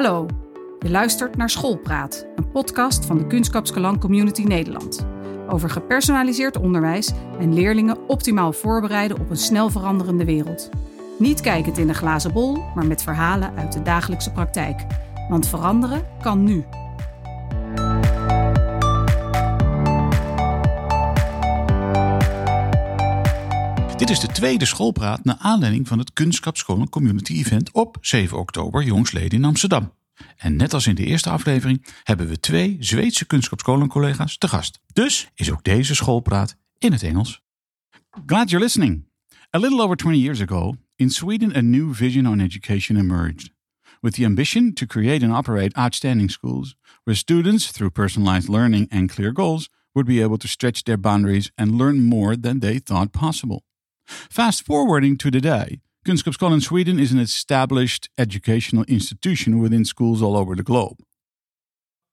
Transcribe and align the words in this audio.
Hallo, 0.00 0.26
je 0.78 0.90
luistert 0.90 1.36
naar 1.36 1.50
Schoolpraat, 1.50 2.26
een 2.36 2.50
podcast 2.50 3.06
van 3.06 3.18
de 3.18 3.26
Kunskapskalan 3.26 3.98
Community 3.98 4.42
Nederland. 4.42 5.06
Over 5.48 5.70
gepersonaliseerd 5.70 6.56
onderwijs 6.56 7.12
en 7.38 7.54
leerlingen 7.54 8.08
optimaal 8.08 8.52
voorbereiden 8.52 9.20
op 9.20 9.30
een 9.30 9.36
snel 9.36 9.70
veranderende 9.70 10.24
wereld. 10.24 10.68
Niet 11.18 11.40
kijkend 11.40 11.78
in 11.78 11.88
een 11.88 11.94
glazen 11.94 12.32
bol, 12.32 12.62
maar 12.74 12.86
met 12.86 13.02
verhalen 13.02 13.56
uit 13.56 13.72
de 13.72 13.82
dagelijkse 13.82 14.32
praktijk. 14.32 14.86
Want 15.28 15.48
veranderen 15.48 16.06
kan 16.22 16.44
nu. 16.44 16.64
Dit 24.00 24.10
is 24.10 24.20
de 24.20 24.26
tweede 24.26 24.64
schoolpraat 24.64 25.24
naar 25.24 25.36
aanleiding 25.38 25.88
van 25.88 25.98
het 25.98 26.12
Kunstschapsscholen 26.12 26.88
Community 26.88 27.32
Event 27.32 27.70
op 27.72 27.98
7 28.00 28.38
oktober 28.38 28.82
jongsleden 28.82 29.38
in 29.38 29.44
Amsterdam. 29.44 29.92
En 30.36 30.56
net 30.56 30.74
als 30.74 30.86
in 30.86 30.94
de 30.94 31.04
eerste 31.04 31.30
aflevering 31.30 31.86
hebben 32.02 32.28
we 32.28 32.40
twee 32.40 32.76
Zweedse 32.78 33.26
Kunstschapsscholen-collega's 33.26 34.38
te 34.38 34.48
gast. 34.48 34.80
Dus 34.92 35.30
is 35.34 35.50
ook 35.50 35.64
deze 35.64 35.94
schoolpraat 35.94 36.56
in 36.78 36.92
het 36.92 37.02
Engels. 37.02 37.42
Glad 38.26 38.50
you're 38.50 38.64
listening. 38.64 39.04
A 39.56 39.58
little 39.58 39.82
over 39.82 39.96
20 39.96 40.20
years 40.20 40.40
ago, 40.40 40.74
in 40.96 41.10
Sweden 41.10 41.56
a 41.56 41.60
new 41.60 41.94
vision 41.94 42.26
on 42.26 42.40
education 42.40 42.98
emerged. 42.98 43.50
With 44.00 44.14
the 44.14 44.24
ambition 44.24 44.72
to 44.72 44.86
create 44.86 45.24
and 45.26 45.34
operate 45.34 45.78
outstanding 45.78 46.30
schools, 46.30 46.76
where 47.02 47.18
students, 47.18 47.70
through 47.70 47.92
personalized 47.92 48.48
learning 48.48 48.86
and 48.90 49.12
clear 49.12 49.32
goals, 49.32 49.68
would 49.92 50.06
be 50.06 50.22
able 50.22 50.38
to 50.38 50.48
stretch 50.48 50.82
their 50.82 51.00
boundaries 51.00 51.50
and 51.54 51.76
learn 51.76 52.02
more 52.02 52.40
than 52.40 52.58
they 52.58 52.78
thought 52.78 53.12
possible. 53.12 53.62
Fast 54.10 54.64
forwarding 54.64 55.16
to 55.18 55.30
today, 55.30 55.80
Kunskapsskolan 56.04 56.62
Sweden 56.62 56.98
is 56.98 57.12
an 57.12 57.20
established 57.20 58.08
educational 58.18 58.84
institution 58.84 59.60
within 59.60 59.84
schools 59.84 60.20
all 60.20 60.36
over 60.36 60.56
the 60.56 60.64
globe. 60.64 60.98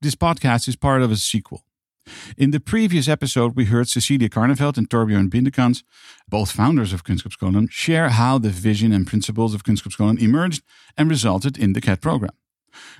This 0.01 0.15
podcast 0.15 0.67
is 0.67 0.75
part 0.75 1.01
of 1.01 1.11
a 1.11 1.15
sequel. 1.15 1.63
In 2.37 2.51
the 2.51 2.59
previous 2.59 3.07
episode, 3.07 3.55
we 3.55 3.65
heard 3.65 3.89
Cecilia 3.89 4.29
Carnefeldt 4.29 4.77
and 4.77 4.89
Torbjörn 4.89 5.29
Bindekans, 5.29 5.83
both 6.29 6.51
founders 6.51 6.93
of 6.93 7.03
Kunskapsskolan, 7.03 7.71
share 7.71 8.09
how 8.09 8.37
the 8.37 8.49
vision 8.49 8.91
and 8.93 9.07
principles 9.07 9.53
of 9.53 9.63
Kunskapsskolan 9.63 10.21
emerged 10.21 10.63
and 10.97 11.09
resulted 11.09 11.57
in 11.57 11.73
the 11.73 11.81
KED 11.81 12.01
program, 12.01 12.35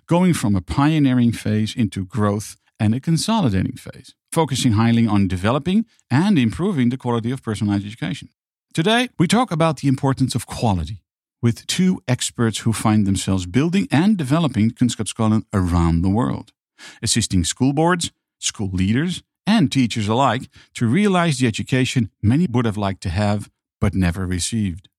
going 0.08 0.34
from 0.34 0.56
a 0.56 0.62
pioneering 0.62 1.32
phase 1.32 1.76
into 1.76 2.06
growth 2.06 2.58
and 2.80 2.96
a 2.96 3.00
consolidating 3.00 3.78
phase, 3.78 4.16
focusing 4.32 4.74
highly 4.74 5.06
on 5.08 5.28
developing 5.28 5.86
and 6.10 6.38
improving 6.38 6.90
the 6.90 6.98
quality 6.98 7.32
of 7.32 7.44
personalized 7.44 7.86
education. 7.86 8.30
Today, 8.78 9.10
we 9.18 9.26
talk 9.26 9.50
about 9.50 9.78
the 9.78 9.88
importance 9.88 10.36
of 10.36 10.46
quality 10.46 11.02
with 11.42 11.66
two 11.66 12.04
experts 12.08 12.60
who 12.60 12.72
find 12.72 13.08
themselves 13.08 13.48
building 13.48 13.88
and 13.90 14.16
developing 14.16 14.70
Kunskapsskolan 14.70 15.46
around 15.52 16.04
the 16.04 16.12
world, 16.12 16.54
assisting 17.02 17.44
school 17.44 17.74
boards, 17.74 18.12
school 18.38 18.70
leaders, 18.70 19.24
and 19.48 19.72
teachers 19.72 20.08
alike 20.08 20.48
to 20.76 20.86
realize 20.86 21.40
the 21.40 21.48
education 21.48 22.12
many 22.22 22.46
would 22.46 22.66
have 22.66 22.78
liked 22.78 23.02
to 23.02 23.10
have 23.10 23.50
but 23.82 23.96
never 23.96 24.28
received. 24.28 24.90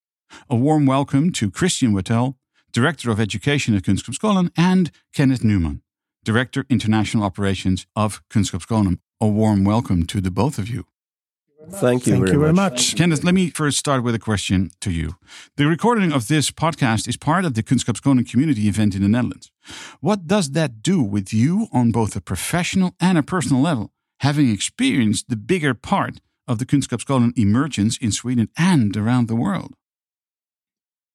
A 0.51 0.57
warm 0.57 0.85
welcome 0.85 1.31
to 1.35 1.49
Christian 1.49 1.93
Wattel, 1.93 2.35
Director 2.73 3.13
of 3.13 3.21
Education 3.21 3.77
at 3.77 3.85
Kunskapsskolan, 3.85 4.51
and 4.57 4.91
Kenneth 5.15 5.45
Newman, 5.45 5.83
Director 6.25 6.65
International 6.69 7.23
Operations 7.23 7.87
of 7.95 8.23
Kunskapsskolan. 8.29 8.99
A 9.21 9.29
warm 9.29 9.63
welcome 9.63 10.05
to 10.07 10.21
the 10.21 10.33
both 10.33 10.59
of 10.59 10.69
you. 10.69 10.85
Thank 11.67 12.07
you, 12.07 12.13
Thank 12.13 12.27
very, 12.27 12.37
you 12.37 12.41
very 12.41 12.53
much. 12.53 12.73
much. 12.73 12.97
Kenneth, 12.97 13.25
let 13.25 13.35
me 13.35 13.51
first 13.51 13.79
start 13.79 14.05
with 14.05 14.15
a 14.15 14.19
question 14.19 14.71
to 14.81 14.93
you. 14.93 15.17
The 15.57 15.67
recording 15.67 16.13
of 16.13 16.29
this 16.29 16.53
podcast 16.53 17.09
is 17.09 17.17
part 17.17 17.45
of 17.45 17.55
the 17.55 17.65
Kunskapsskolan 17.65 18.31
community 18.31 18.69
event 18.69 18.95
in 18.95 19.03
the 19.03 19.09
Netherlands. 19.09 19.51
What 20.01 20.29
does 20.29 20.53
that 20.53 20.83
do 20.83 21.03
with 21.03 21.35
you 21.35 21.67
on 21.73 21.91
both 21.91 22.15
a 22.15 22.21
professional 22.21 22.95
and 23.01 23.19
a 23.19 23.25
personal 23.25 23.61
level, 23.61 23.91
having 24.21 24.51
experienced 24.51 25.29
the 25.29 25.37
bigger 25.37 25.75
part 25.75 26.21
of 26.47 26.59
the 26.59 26.65
Kunskapsskolan 26.65 27.37
emergence 27.37 27.99
in 27.99 28.13
Sweden 28.13 28.49
and 28.57 28.97
around 28.97 29.27
the 29.27 29.37
world? 29.37 29.75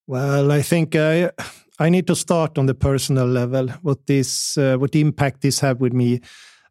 Well, 0.06 0.52
I 0.52 0.60
think 0.60 0.94
I 0.94 1.30
I 1.78 1.88
need 1.88 2.06
to 2.06 2.14
start 2.14 2.58
on 2.58 2.66
the 2.66 2.74
personal 2.74 3.26
level. 3.26 3.68
What 3.82 4.06
this 4.06 4.58
uh, 4.58 4.76
what 4.76 4.94
impact 4.94 5.40
this 5.40 5.60
had 5.60 5.80
with 5.80 5.94
me, 5.94 6.20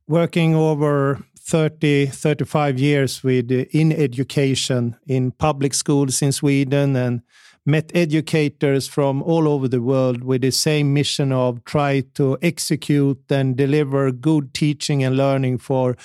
working 0.07 0.53
over 0.53 1.25
30 1.45 2.07
35 2.07 2.79
years 2.79 3.23
with 3.23 3.51
in 3.51 3.91
education 3.91 4.95
in 5.07 5.31
public 5.31 5.73
schools 5.73 6.21
in 6.21 6.31
Sweden 6.31 6.95
and 6.95 7.21
met 7.65 7.91
educators 7.93 8.87
from 8.87 9.21
all 9.23 9.47
over 9.47 9.67
the 9.67 9.81
world 9.81 10.23
with 10.23 10.41
the 10.41 10.51
same 10.51 10.93
mission 10.93 11.31
of 11.31 11.63
try 11.65 12.01
to 12.13 12.37
execute 12.41 13.19
and 13.29 13.55
deliver 13.55 14.11
good 14.11 14.53
teaching 14.53 15.03
and 15.03 15.17
learning 15.17 15.57
for 15.57 15.95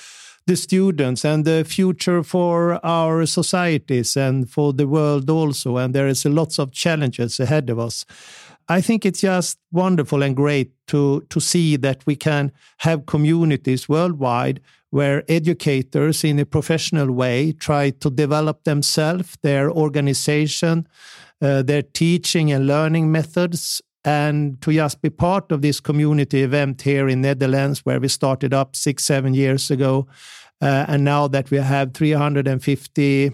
the 0.45 0.55
students 0.55 1.23
and 1.23 1.45
the 1.45 1.63
future 1.63 2.23
for 2.23 2.83
our 2.85 3.25
societies 3.25 4.17
and 4.17 4.49
for 4.49 4.73
the 4.73 4.87
world 4.87 5.29
also. 5.29 5.77
And 5.77 5.93
there 5.93 6.07
is 6.07 6.25
lots 6.25 6.59
of 6.59 6.71
challenges 6.71 7.39
ahead 7.39 7.69
of 7.69 7.77
us. 7.77 8.05
I 8.67 8.81
think 8.81 9.05
it's 9.05 9.21
just 9.21 9.57
wonderful 9.71 10.23
and 10.23 10.35
great 10.35 10.71
to 10.87 11.21
to 11.29 11.39
see 11.39 11.75
that 11.77 12.05
we 12.05 12.15
can 12.15 12.51
have 12.77 13.05
communities 13.05 13.89
worldwide 13.89 14.61
where 14.91 15.23
educators 15.29 16.23
in 16.23 16.39
a 16.39 16.45
professional 16.45 17.11
way 17.11 17.51
try 17.51 17.91
to 17.91 18.09
develop 18.09 18.63
themselves 18.63 19.37
their 19.41 19.69
organization 19.69 20.87
uh, 21.41 21.61
their 21.61 21.81
teaching 21.81 22.51
and 22.51 22.67
learning 22.67 23.11
methods. 23.11 23.81
And 24.05 24.61
to 24.61 24.71
just 24.71 25.01
be 25.01 25.09
part 25.09 25.51
of 25.51 25.61
this 25.61 25.79
community 25.79 26.41
event 26.43 26.81
here 26.81 27.09
in 27.09 27.21
Netherlands, 27.21 27.85
where 27.85 27.99
we 27.99 28.07
started 28.07 28.53
up 28.53 28.75
six, 28.75 29.03
seven 29.03 29.33
years 29.33 29.69
ago, 29.69 30.07
uh, 30.61 30.85
and 30.87 31.03
now 31.03 31.27
that 31.27 31.51
we 31.51 31.57
have 31.57 31.93
350 31.93 33.31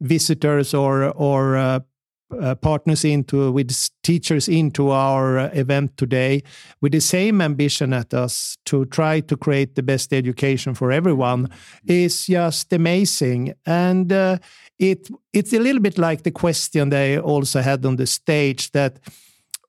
visitors 0.00 0.72
or 0.72 1.10
or 1.10 1.56
uh, 1.56 1.80
uh, 2.30 2.54
partners 2.54 3.04
into 3.04 3.50
with 3.52 3.72
teachers 4.02 4.48
into 4.48 4.90
our 4.90 5.38
uh, 5.38 5.50
event 5.52 5.96
today 5.96 6.42
with 6.80 6.92
the 6.92 7.00
same 7.00 7.40
ambition 7.40 7.92
at 7.92 8.12
us 8.12 8.58
to 8.64 8.84
try 8.86 9.20
to 9.20 9.36
create 9.36 9.74
the 9.74 9.82
best 9.82 10.12
education 10.12 10.74
for 10.74 10.92
everyone 10.92 11.48
is 11.86 12.26
just 12.26 12.72
amazing. 12.72 13.54
And 13.66 14.12
uh, 14.12 14.38
it 14.78 15.08
it's 15.32 15.52
a 15.52 15.58
little 15.58 15.80
bit 15.80 15.98
like 15.98 16.22
the 16.22 16.30
question 16.30 16.90
they 16.90 17.18
also 17.18 17.60
had 17.60 17.84
on 17.86 17.96
the 17.96 18.06
stage 18.06 18.70
that 18.72 18.98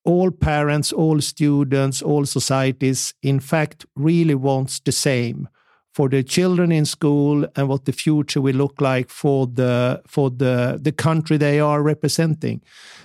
all 0.06 0.31
parents, 0.31 0.92
all 0.94 1.22
students, 1.22 2.02
all 2.02 2.25
societies, 2.25 3.14
in 3.22 3.40
fact, 3.40 3.86
really 3.96 4.36
wants 4.36 4.80
the 4.80 4.92
same 4.92 5.48
for 5.91 6.07
the 6.09 6.23
children 6.23 6.72
in 6.72 6.85
school 6.85 7.45
and 7.55 7.67
what 7.67 7.85
the 7.85 7.91
future 7.91 8.41
will 8.41 8.55
look 8.55 8.79
like 8.79 9.09
for 9.09 9.47
the 9.47 10.01
for 10.07 10.29
the 10.29 10.79
the 10.81 10.91
country 10.91 11.38
they 11.38 11.59
are 11.59 11.81
representing. 11.81 12.61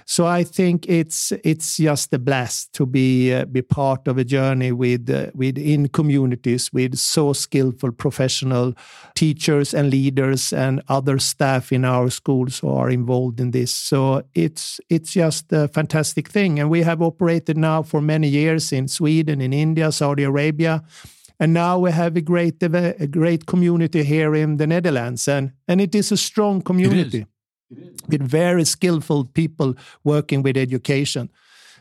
So 0.06 0.26
I 0.26 0.44
think 0.44 0.86
it's 0.86 1.32
it's 1.42 1.78
just 1.78 2.12
a 2.12 2.18
blast 2.18 2.74
to 2.74 2.84
be 2.84 3.32
uh, 3.32 3.46
be 3.46 3.62
part 3.62 4.06
of 4.06 4.18
a 4.18 4.24
journey 4.24 4.70
with 4.70 5.08
uh, 5.08 5.30
with 5.34 5.56
in 5.56 5.88
communities 5.88 6.70
with 6.72 6.96
so 6.98 7.32
skillful 7.32 7.90
professional 7.90 8.74
teachers 9.14 9.72
and 9.72 9.88
leaders 9.88 10.52
and 10.52 10.82
other 10.88 11.18
staff 11.18 11.72
in 11.72 11.84
our 11.84 12.10
schools 12.10 12.58
who 12.58 12.68
are 12.68 12.90
involved 12.90 13.40
in 13.40 13.52
this. 13.52 13.72
So 13.72 14.24
it's 14.34 14.78
it's 14.90 15.12
just 15.12 15.52
a 15.52 15.68
fantastic 15.68 16.28
thing, 16.28 16.60
and 16.60 16.68
we 16.68 16.82
have 16.82 17.00
operated 17.00 17.56
now 17.56 17.82
for 17.82 18.02
many 18.02 18.28
years 18.28 18.72
in 18.72 18.88
Sweden, 18.88 19.40
in 19.40 19.54
India, 19.54 19.90
Saudi 19.90 20.24
Arabia 20.24 20.82
and 21.40 21.52
now 21.52 21.78
we 21.78 21.90
have 21.92 22.16
a 22.16 22.20
great 22.20 22.62
a 22.62 23.06
great 23.06 23.46
community 23.46 24.04
here 24.04 24.34
in 24.34 24.56
the 24.56 24.66
Netherlands, 24.66 25.28
and 25.28 25.52
and 25.68 25.80
it 25.80 25.94
is 25.94 26.12
a 26.12 26.16
strong 26.16 26.62
community 26.62 27.26
with 28.08 28.22
very 28.22 28.64
skillful 28.64 29.24
people 29.24 29.74
working 30.04 30.42
with 30.42 30.56
education. 30.56 31.30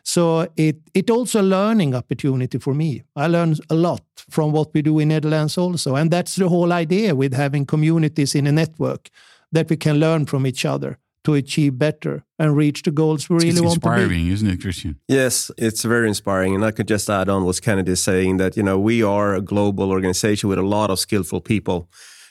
So 0.04 0.48
it 0.56 0.78
it 0.94 1.10
also 1.10 1.42
a 1.42 1.44
learning 1.44 1.96
opportunity 1.96 2.60
for 2.60 2.74
me. 2.74 3.04
I 3.16 3.28
learn 3.28 3.56
a 3.70 3.76
lot 3.76 4.04
from 4.30 4.52
what 4.52 4.74
we 4.74 4.82
do 4.82 5.00
in 5.00 5.08
Netherlands 5.08 5.58
also, 5.58 5.96
and 5.96 6.12
that's 6.12 6.36
the 6.36 6.50
whole 6.50 6.74
idea 6.74 7.16
with 7.16 7.34
having 7.34 7.66
communities 7.66 8.36
in 8.36 8.48
a 8.48 8.52
network 8.52 9.10
that 9.52 9.70
we 9.70 9.78
can 9.78 10.00
learn 10.00 10.26
from 10.26 10.46
each 10.46 10.66
other 10.66 10.98
to 11.24 11.34
achieve 11.34 11.78
better 11.78 12.26
and 12.38 12.56
reach 12.56 12.84
the 12.84 12.92
goals 12.92 13.30
we 13.30 13.36
really 13.38 13.50
it's 13.50 13.62
want 13.62 13.74
to 13.76 13.80
be. 13.80 13.88
It's 13.90 14.00
inspiring, 14.00 14.28
isn't 14.28 14.50
it, 14.50 14.62
Christian? 14.62 15.00
Yes, 15.08 15.52
it's 15.58 15.84
very 15.84 16.08
inspiring. 16.08 16.56
And 16.56 16.66
I 16.66 16.72
could 16.72 16.88
just 16.88 17.10
add 17.10 17.30
on 17.30 17.46
what 17.46 17.62
Kenneth 17.62 17.88
is 17.88 18.04
saying 18.04 18.38
that, 18.38 18.58
you 18.58 18.64
know, 18.64 18.80
we 18.80 19.04
are 19.04 19.36
a 19.36 19.42
global 19.42 19.92
organization 19.92 20.50
with 20.50 20.60
a 20.60 20.64
lot 20.64 20.90
of 20.90 21.00
skillful 21.00 21.42
people. 21.42 21.90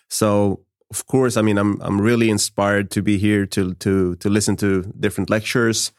So, 0.08 0.60
of 0.90 1.06
course, 1.06 1.38
I 1.38 1.42
mean, 1.42 1.56
I'm, 1.56 1.80
I'm 1.80 2.00
really 2.00 2.28
inspired 2.28 2.90
to 2.90 3.02
be 3.02 3.16
here 3.16 3.46
to, 3.46 3.74
to, 3.74 4.16
to 4.16 4.28
listen 4.28 4.56
to 4.56 4.82
different 5.00 5.30
lectures, 5.30 5.90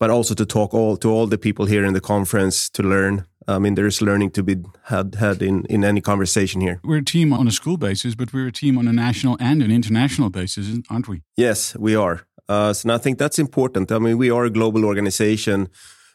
but 0.00 0.08
also 0.10 0.34
to 0.34 0.46
talk 0.46 0.72
all 0.72 0.96
to 0.96 1.10
all 1.10 1.26
the 1.26 1.38
people 1.38 1.66
here 1.66 1.84
in 1.84 1.92
the 1.92 2.00
conference 2.00 2.70
to 2.70 2.82
learn. 2.82 3.26
I 3.46 3.58
mean, 3.58 3.74
there 3.74 3.86
is 3.86 4.00
learning 4.00 4.32
to 4.32 4.42
be 4.42 4.56
had, 4.84 5.14
had 5.14 5.42
in, 5.42 5.64
in 5.68 5.84
any 5.84 6.00
conversation 6.00 6.60
here. 6.60 6.80
We're 6.84 6.98
a 6.98 7.04
team 7.04 7.32
on 7.32 7.46
a 7.46 7.50
school 7.50 7.76
basis, 7.76 8.14
but 8.14 8.32
we're 8.32 8.48
a 8.48 8.52
team 8.52 8.78
on 8.78 8.88
a 8.88 8.92
national 8.92 9.36
and 9.40 9.62
an 9.62 9.70
international 9.70 10.30
basis, 10.30 10.66
aren't 10.88 11.08
we? 11.08 11.22
Yes, 11.36 11.76
we 11.78 11.96
are. 11.96 12.26
Uh, 12.48 12.72
so 12.72 12.86
and 12.86 12.92
I 12.92 12.98
think 13.02 13.18
that's 13.18 13.38
important. 13.38 13.90
I 13.90 13.98
mean, 13.98 14.18
we 14.18 14.30
are 14.30 14.44
a 14.44 14.50
global 14.50 14.84
organization 14.84 15.68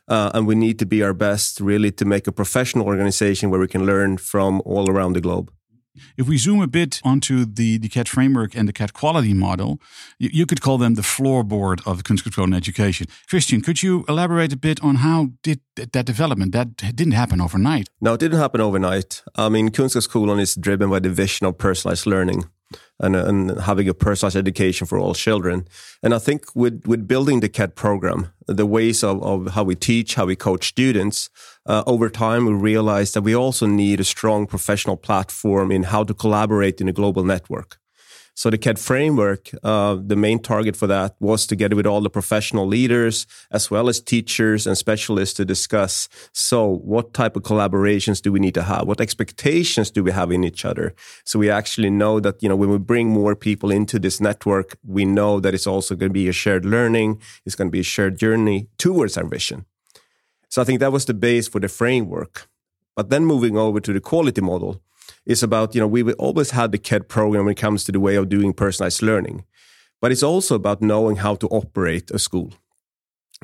Uh, 0.09 0.31
and 0.33 0.47
we 0.47 0.56
need 0.56 0.77
to 0.79 0.85
be 0.85 1.03
our 1.03 1.13
best 1.13 1.59
really 1.59 1.91
to 1.91 2.06
make 2.06 2.29
a 2.29 2.31
professional 2.31 2.85
organization 2.88 3.50
where 3.51 3.59
we 3.59 3.68
can 3.68 3.85
learn 3.85 4.18
from 4.18 4.62
all 4.65 4.89
around 4.89 5.15
the 5.15 5.21
globe. 5.21 5.51
If 6.17 6.27
we 6.27 6.38
zoom 6.38 6.61
a 6.61 6.67
bit 6.67 7.01
onto 7.03 7.45
the, 7.45 7.77
the 7.77 7.89
KED 7.89 8.07
framework 8.07 8.55
and 8.55 8.67
the 8.67 8.73
KED 8.73 8.94
quality 8.94 9.33
model, 9.33 9.79
you, 10.19 10.29
you 10.31 10.45
could 10.45 10.61
call 10.61 10.77
them 10.77 10.95
the 10.95 11.01
floorboard 11.01 11.85
of 11.85 12.03
Kunskapsskolan 12.03 12.55
education. 12.55 13.07
Christian, 13.29 13.61
could 13.61 13.83
you 13.83 14.05
elaborate 14.07 14.53
a 14.53 14.57
bit 14.57 14.81
on 14.83 14.95
how 14.95 15.29
did 15.44 15.59
that 15.75 16.05
development, 16.05 16.51
that 16.53 16.77
didn't 16.77 17.13
happen 17.13 17.41
overnight? 17.41 17.88
No, 18.01 18.13
it 18.13 18.19
didn't 18.19 18.39
happen 18.39 18.61
overnight. 18.61 19.23
I 19.35 19.49
mean, 19.49 19.69
Kunskapsskolan 19.69 20.39
is 20.39 20.55
driven 20.55 20.89
by 20.89 20.99
the 20.99 21.09
vision 21.09 21.45
of 21.47 21.57
personalized 21.57 22.05
learning 22.05 22.45
and, 22.99 23.15
and 23.15 23.61
having 23.61 23.88
a 23.88 23.94
personalized 23.94 24.38
education 24.38 24.88
for 24.88 24.97
all 24.97 25.13
children. 25.13 25.67
And 26.01 26.13
I 26.13 26.19
think 26.19 26.55
with, 26.55 26.83
with 26.85 27.07
building 27.07 27.39
the 27.39 27.49
KED 27.49 27.75
program, 27.75 28.31
the 28.47 28.65
ways 28.65 29.03
of, 29.03 29.21
of 29.23 29.53
how 29.53 29.63
we 29.63 29.75
teach, 29.75 30.15
how 30.15 30.25
we 30.25 30.35
coach 30.35 30.67
students, 30.67 31.29
uh, 31.65 31.83
over 31.85 32.09
time 32.09 32.45
we 32.45 32.53
realized 32.53 33.13
that 33.13 33.21
we 33.21 33.35
also 33.35 33.65
need 33.67 33.99
a 33.99 34.03
strong 34.03 34.47
professional 34.47 34.97
platform 34.97 35.71
in 35.71 35.83
how 35.83 36.03
to 36.03 36.13
collaborate 36.13 36.81
in 36.81 36.88
a 36.88 36.94
global 36.94 37.23
network. 37.23 37.77
So 38.38 38.51
the 38.51 38.57
KED 38.60 38.78
framework, 38.78 39.50
uh, 39.63 39.98
the 40.00 40.16
main 40.16 40.38
target 40.38 40.75
for 40.75 40.86
that 40.86 41.16
was 41.19 41.48
together 41.48 41.75
with 41.75 41.88
all 41.88 42.01
the 42.01 42.10
professional 42.12 42.68
leaders 42.68 43.25
as 43.50 43.72
well 43.72 43.89
as 43.89 44.00
teachers 44.00 44.68
and 44.68 44.78
specialists 44.78 45.34
to 45.38 45.44
discuss. 45.44 46.07
So 46.34 46.68
what 46.68 47.16
type 47.16 47.36
of 47.36 47.42
collaborations 47.42 48.22
do 48.22 48.31
we 48.31 48.39
need 48.39 48.54
to 48.54 48.62
have? 48.62 48.86
What 48.86 49.01
expectations 49.01 49.89
do 49.89 50.04
we 50.04 50.12
have 50.12 50.31
in 50.31 50.44
each 50.44 50.66
other? 50.66 50.94
So 51.25 51.39
we 51.39 51.50
actually 51.50 51.89
know 51.89 52.19
that, 52.19 52.44
you 52.44 52.48
know, 52.48 52.56
when 52.56 52.69
we 52.69 52.78
bring 52.78 53.10
more 53.10 53.36
people 53.36 53.72
into 53.72 53.98
this 53.98 54.22
network, 54.22 54.78
we 54.86 55.04
know 55.04 55.39
that 55.39 55.56
it's 55.56 55.66
also 55.66 55.95
going 55.95 56.12
to 56.12 56.13
be 56.13 56.30
a 56.30 56.31
shared 56.31 56.63
learning. 56.63 57.19
It's 57.44 57.56
going 57.56 57.69
to 57.69 57.72
be 57.72 57.80
a 57.80 57.92
shared 57.95 58.19
journey 58.19 58.68
towards 58.78 59.18
our 59.18 59.25
vision. 59.25 59.66
So 60.48 60.62
I 60.62 60.66
think 60.66 60.80
that 60.80 60.92
was 60.92 61.06
the 61.06 61.16
base 61.16 61.48
for 61.48 61.60
the 61.60 61.69
framework. 61.69 62.48
But 62.95 63.10
then 63.10 63.25
moving 63.25 63.57
over 63.57 63.80
to 63.80 63.94
the 63.94 64.00
quality 64.00 64.42
model, 64.42 64.84
is 65.25 65.44
about, 65.44 65.75
you 65.75 65.81
know, 65.81 65.88
we 65.88 66.13
always 66.13 66.51
had 66.51 66.71
the 66.71 66.77
KED 66.77 67.09
program 67.09 67.45
when 67.45 67.51
it 67.54 67.62
comes 67.62 67.83
to 67.86 67.92
the 67.92 68.00
way 68.00 68.15
of 68.15 68.30
doing 68.30 68.54
personalized 68.54 69.01
learning, 69.01 69.45
but 70.01 70.12
it's 70.12 70.24
also 70.24 70.56
about 70.56 70.81
knowing 70.81 71.18
how 71.18 71.36
to 71.36 71.48
operate 71.48 72.12
a 72.12 72.19
school. 72.19 72.54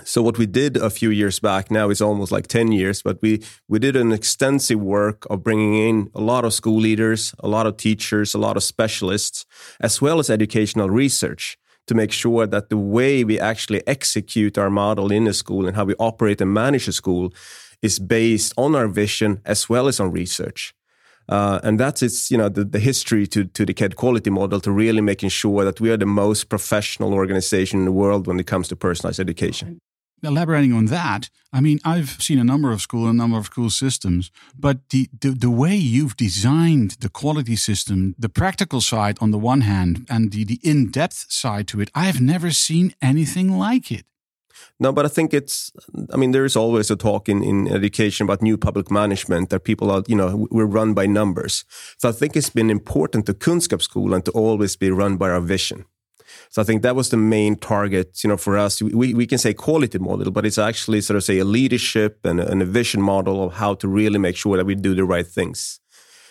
So 0.04 0.24
what 0.24 0.40
we 0.40 0.48
did 0.48 0.76
a 0.76 0.90
few 0.90 1.12
years 1.12 1.40
back 1.40 1.70
now 1.70 1.92
is 1.92 2.02
almost 2.02 2.32
like 2.32 2.48
10 2.48 2.72
years, 2.72 3.04
but 3.04 3.22
we, 3.22 3.44
we 3.68 3.78
did 3.78 3.96
an 3.96 4.12
extensive 4.12 4.80
work 4.80 5.28
of 5.30 5.44
bringing 5.44 5.76
in 5.76 6.10
a 6.16 6.22
lot 6.22 6.46
of 6.46 6.54
school 6.54 6.80
leaders, 6.80 7.36
a 7.40 7.48
lot 7.48 7.68
of 7.68 7.78
teachers, 7.78 8.34
a 8.34 8.40
lot 8.40 8.58
of 8.58 8.64
specialists, 8.64 9.46
as 9.80 10.02
well 10.02 10.18
as 10.18 10.32
educational 10.32 10.90
research 10.90 11.58
to 11.86 11.94
make 11.94 12.12
sure 12.12 12.48
that 12.48 12.70
the 12.70 12.78
way 12.78 13.24
we 13.24 13.40
actually 13.40 13.86
execute 13.86 14.58
our 14.58 14.70
model 14.70 15.12
in 15.12 15.28
a 15.28 15.34
school 15.34 15.68
and 15.68 15.76
how 15.76 15.86
we 15.86 15.96
operate 16.00 16.42
and 16.42 16.54
manage 16.54 16.88
a 16.88 16.92
school 16.92 17.32
is 17.84 18.00
based 18.00 18.54
on 18.58 18.76
our 18.76 18.88
vision 18.88 19.42
as 19.46 19.70
well 19.70 19.88
as 19.88 20.00
on 20.00 20.12
research. 20.12 20.74
Uh, 21.30 21.60
and 21.64 21.80
that's 21.80 22.02
its, 22.02 22.30
you 22.30 22.38
know, 22.38 22.50
the, 22.50 22.64
the 22.64 22.80
history 22.80 23.26
to, 23.28 23.46
to 23.46 23.66
the 23.66 23.74
KED 23.74 23.96
quality 23.96 24.30
model 24.30 24.60
to 24.60 24.72
really 24.72 25.02
making 25.02 25.30
sure 25.30 25.64
that 25.64 25.80
we 25.80 25.90
are 25.90 25.98
the 25.98 26.06
most 26.06 26.50
professional 26.50 27.14
organization 27.14 27.80
in 27.80 27.86
the 27.86 27.92
world 27.92 28.28
when 28.28 28.40
it 28.40 28.48
comes 28.48 28.68
to 28.68 28.76
personalized 28.76 29.20
education. 29.20 29.80
Elaborating 30.22 30.72
on 30.72 30.86
that, 30.86 31.30
I 31.52 31.60
mean, 31.60 31.80
I've 31.84 32.12
seen 32.22 32.40
a 32.40 32.46
number 32.46 32.72
of 32.72 32.82
school, 32.82 33.10
a 33.10 33.14
number 33.14 33.38
of 33.38 33.48
school 33.48 33.70
systems, 33.70 34.32
but 34.58 34.90
the, 34.90 35.10
the, 35.20 35.32
the 35.32 35.52
way 35.52 35.76
you've 35.76 36.16
designed 36.16 36.92
the 37.02 37.10
quality 37.10 37.58
system, 37.58 38.16
the 38.18 38.30
practical 38.30 38.80
side 38.80 39.18
on 39.20 39.32
the 39.32 39.38
one 39.38 39.62
hand, 39.62 40.06
and 40.10 40.32
the, 40.32 40.46
the 40.46 40.60
in 40.64 40.92
depth 40.92 41.26
side 41.28 41.68
to 41.70 41.82
it, 41.82 41.92
I've 41.94 42.22
never 42.22 42.52
seen 42.52 42.96
anything 43.02 43.58
like 43.58 43.92
it. 43.92 44.06
No, 44.80 44.92
but 44.92 45.06
I 45.06 45.10
think 45.10 45.34
it's, 45.34 45.72
I 46.14 46.18
mean, 46.18 46.32
there 46.32 46.46
is 46.46 46.56
always 46.56 46.92
a 46.92 46.96
talk 46.96 47.30
in, 47.30 47.44
in 47.44 47.68
education 47.68 48.26
about 48.26 48.42
new 48.42 48.58
public 48.58 48.92
management 48.92 49.50
that 49.50 49.64
people 49.64 49.92
are, 49.92 50.04
you 50.08 50.16
know, 50.16 50.48
we're 50.52 50.66
run 50.66 50.94
by 50.94 51.06
numbers. 51.06 51.66
So 51.98 52.10
I 52.10 52.12
think 52.12 52.36
it's 52.36 52.50
been 52.50 52.70
important 52.70 53.26
to 53.26 53.34
Kunskapsskolan 53.34 54.24
to 54.26 54.32
always 54.32 54.76
be 54.76 54.92
run 54.92 55.18
by 55.18 55.30
our 55.30 55.42
vision. 55.42 55.86
So 56.50 56.62
I 56.62 56.66
think 56.66 56.82
that 56.82 56.96
was 56.96 57.10
the 57.10 57.18
main 57.18 57.56
target, 57.56 58.24
you 58.24 58.28
know, 58.28 58.38
for 58.38 58.58
us. 58.58 58.82
We, 58.82 59.14
we 59.14 59.28
can 59.28 59.38
say 59.38 59.54
quality 59.54 60.00
model, 60.00 60.32
but 60.32 60.46
it's 60.46 60.58
actually 60.58 61.02
sort 61.02 61.18
of 61.18 61.24
say 61.24 61.40
a 61.40 61.46
leadership 61.46 62.20
and 62.26 62.40
a, 62.40 62.50
and 62.50 62.62
a 62.62 62.66
vision 62.66 63.02
model 63.02 63.44
of 63.44 63.54
how 63.54 63.76
to 63.76 63.88
really 63.88 64.20
make 64.20 64.36
sure 64.36 64.58
that 64.58 64.66
we 64.66 64.76
do 64.76 64.96
the 64.96 65.06
right 65.06 65.28
things. 65.28 65.80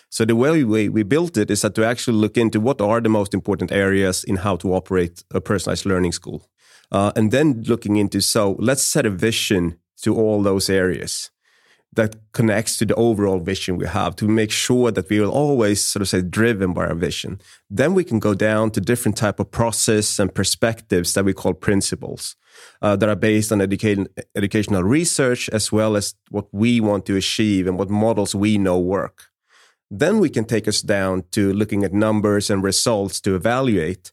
So 0.09 0.25
the 0.25 0.35
way 0.35 0.63
we, 0.63 0.89
we 0.89 1.03
built 1.03 1.37
it 1.37 1.49
is 1.49 1.61
that 1.61 1.73
to 1.75 1.83
actually 1.83 2.17
look 2.17 2.37
into 2.37 2.59
what 2.59 2.81
are 2.81 3.01
the 3.01 3.09
most 3.09 3.33
important 3.33 3.71
areas 3.71 4.23
in 4.23 4.35
how 4.35 4.57
to 4.57 4.73
operate 4.73 5.23
a 5.33 5.41
personalized 5.41 5.85
learning 5.85 6.11
school. 6.11 6.49
Uh, 6.91 7.11
and 7.15 7.31
then 7.31 7.63
looking 7.67 7.95
into 7.95 8.21
so 8.21 8.55
let's 8.59 8.83
set 8.83 9.05
a 9.05 9.09
vision 9.09 9.77
to 10.01 10.15
all 10.15 10.43
those 10.43 10.69
areas 10.69 11.31
that 11.95 12.15
connects 12.31 12.77
to 12.77 12.85
the 12.85 12.95
overall 12.95 13.39
vision 13.39 13.77
we 13.77 13.87
have 13.87 14.15
to 14.15 14.27
make 14.27 14.51
sure 14.51 14.91
that 14.91 15.09
we 15.09 15.19
will 15.19 15.31
always 15.31 15.83
sort 15.83 16.01
of 16.01 16.09
say 16.09 16.21
driven 16.21 16.73
by 16.73 16.87
our 16.87 16.95
vision. 16.95 17.39
Then 17.69 17.93
we 17.93 18.03
can 18.03 18.19
go 18.19 18.33
down 18.33 18.71
to 18.71 18.81
different 18.81 19.17
type 19.17 19.39
of 19.39 19.51
process 19.51 20.19
and 20.19 20.33
perspectives 20.33 21.13
that 21.13 21.25
we 21.25 21.33
call 21.33 21.53
principles 21.53 22.35
uh, 22.81 22.95
that 22.95 23.09
are 23.09 23.15
based 23.15 23.51
on 23.51 23.61
education, 23.61 24.07
educational 24.35 24.83
research 24.83 25.49
as 25.49 25.71
well 25.71 25.95
as 25.95 26.15
what 26.29 26.47
we 26.51 26.79
want 26.79 27.05
to 27.05 27.15
achieve 27.15 27.67
and 27.67 27.77
what 27.77 27.89
models 27.89 28.33
we 28.33 28.57
know 28.57 28.79
work. 28.79 29.25
Then 29.91 30.19
we 30.19 30.29
can 30.29 30.45
take 30.45 30.67
us 30.67 30.81
down 30.81 31.25
to 31.31 31.53
looking 31.53 31.83
at 31.83 31.93
numbers 31.93 32.49
and 32.49 32.63
results 32.63 33.21
to 33.21 33.35
evaluate 33.35 34.11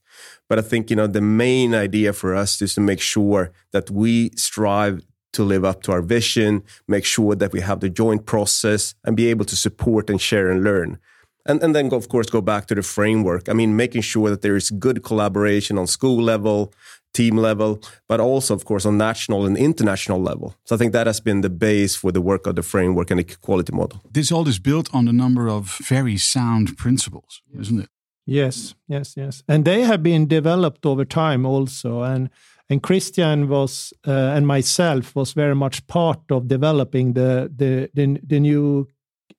but 0.51 0.59
I 0.59 0.63
think, 0.63 0.91
you 0.91 0.97
know, 0.97 1.07
the 1.07 1.21
main 1.21 1.77
idea 1.77 2.13
for 2.13 2.35
us 2.35 2.61
is 2.61 2.75
to 2.75 2.81
make 2.81 3.01
sure 3.01 3.53
that 3.71 3.89
we 3.89 4.33
strive 4.35 5.01
to 5.35 5.45
live 5.45 5.65
up 5.65 5.81
to 5.85 5.93
our 5.93 6.03
vision, 6.03 6.65
make 6.89 7.05
sure 7.05 7.37
that 7.37 7.53
we 7.53 7.61
have 7.61 7.79
the 7.79 7.89
joint 7.89 8.27
process 8.27 8.97
and 9.05 9.17
be 9.17 9.29
able 9.29 9.45
to 9.45 9.55
support 9.55 10.11
and 10.11 10.21
share 10.21 10.51
and 10.51 10.65
learn. 10.65 10.99
And, 11.47 11.63
and 11.63 11.73
then, 11.73 11.95
of 11.95 12.09
course, 12.09 12.29
go 12.29 12.41
back 12.41 12.67
to 12.67 12.75
the 12.75 12.83
framework. 12.83 13.49
I 13.49 13.53
mean, 13.53 13.77
making 13.77 14.03
sure 14.03 14.29
that 14.29 14.43
there 14.43 14.57
is 14.57 14.71
good 14.71 15.05
collaboration 15.05 15.79
on 15.79 15.87
school 15.87 16.21
level, 16.21 16.75
team 17.15 17.37
level, 17.37 17.81
but 18.09 18.19
also, 18.19 18.53
of 18.53 18.65
course, 18.65 18.85
on 18.85 18.99
national 18.99 19.47
and 19.47 19.57
international 19.57 20.21
level. 20.21 20.57
So 20.65 20.75
I 20.75 20.79
think 20.79 20.93
that 20.93 21.07
has 21.07 21.21
been 21.21 21.43
the 21.43 21.51
base 21.51 21.95
for 21.95 22.11
the 22.11 22.21
work 22.21 22.49
of 22.49 22.57
the 22.57 22.63
framework 22.63 23.13
and 23.13 23.21
the 23.21 23.37
quality 23.41 23.73
model. 23.73 24.03
This 24.11 24.33
all 24.33 24.49
is 24.49 24.59
built 24.59 24.93
on 24.93 25.07
a 25.07 25.13
number 25.13 25.49
of 25.49 25.79
very 25.79 26.17
sound 26.17 26.77
principles, 26.77 27.41
isn't 27.57 27.81
it? 27.85 27.89
Yes, 28.31 28.77
yes, 28.87 29.17
yes, 29.17 29.43
and 29.49 29.65
they 29.65 29.83
have 29.83 30.05
been 30.05 30.29
developed 30.29 30.87
over 30.87 31.05
time 31.05 31.45
also, 31.45 32.03
and 32.03 32.31
and 32.69 32.81
Christian 32.81 33.49
was 33.49 33.93
uh, 34.07 34.37
and 34.37 34.47
myself 34.47 35.17
was 35.17 35.33
very 35.33 35.57
much 35.57 35.85
part 35.89 36.21
of 36.31 36.47
developing 36.47 37.15
the 37.15 37.51
the 37.57 37.91
the, 37.93 38.21
the 38.23 38.39
new 38.39 38.87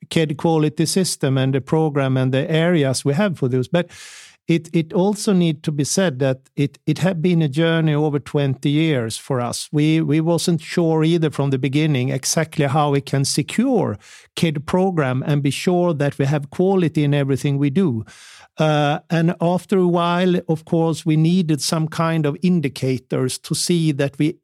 KED 0.10 0.36
quality 0.36 0.86
system 0.86 1.38
and 1.38 1.54
the 1.54 1.62
program 1.62 2.18
and 2.18 2.34
the 2.34 2.52
areas 2.52 3.06
we 3.06 3.14
have 3.14 3.38
for 3.40 3.48
those, 3.48 3.70
but. 3.70 3.90
It, 4.48 4.70
it 4.74 4.92
also 4.92 5.32
need 5.32 5.64
to 5.64 5.72
be 5.72 5.86
said 5.86 6.20
that 6.20 6.50
it, 6.58 6.78
it 6.86 6.98
had 6.98 7.22
been 7.22 7.42
a 7.42 7.48
journey 7.48 7.94
over 7.94 8.20
20 8.20 8.70
years 8.70 9.16
for 9.16 9.40
us. 9.40 9.70
We, 9.72 10.02
we 10.02 10.20
wasn't 10.20 10.60
sure 10.60 11.06
either 11.06 11.30
from 11.30 11.52
the 11.52 11.60
beginning 11.60 12.10
exactly 12.10 12.66
how 12.66 12.92
we 12.92 13.02
can 13.02 13.24
secure 13.24 13.98
KED 14.36 14.66
program 14.66 15.24
and 15.26 15.42
be 15.42 15.52
sure 15.52 15.94
that 15.94 16.18
we 16.18 16.26
have 16.26 16.50
quality 16.50 17.04
in 17.04 17.14
everything 17.14 17.60
we 17.60 17.70
do. 17.70 18.04
Uh, 18.62 19.00
and 19.10 19.34
after 19.42 19.80
a 19.80 19.88
while, 19.88 20.36
of 20.48 20.66
course, 20.66 21.04
we 21.04 21.18
needed 21.18 21.60
some 21.60 21.88
kind 21.88 22.28
of 22.28 22.38
indicators 22.44 23.40
to 23.40 23.56
see 23.56 23.92
that 23.92 24.20
we 24.20 24.38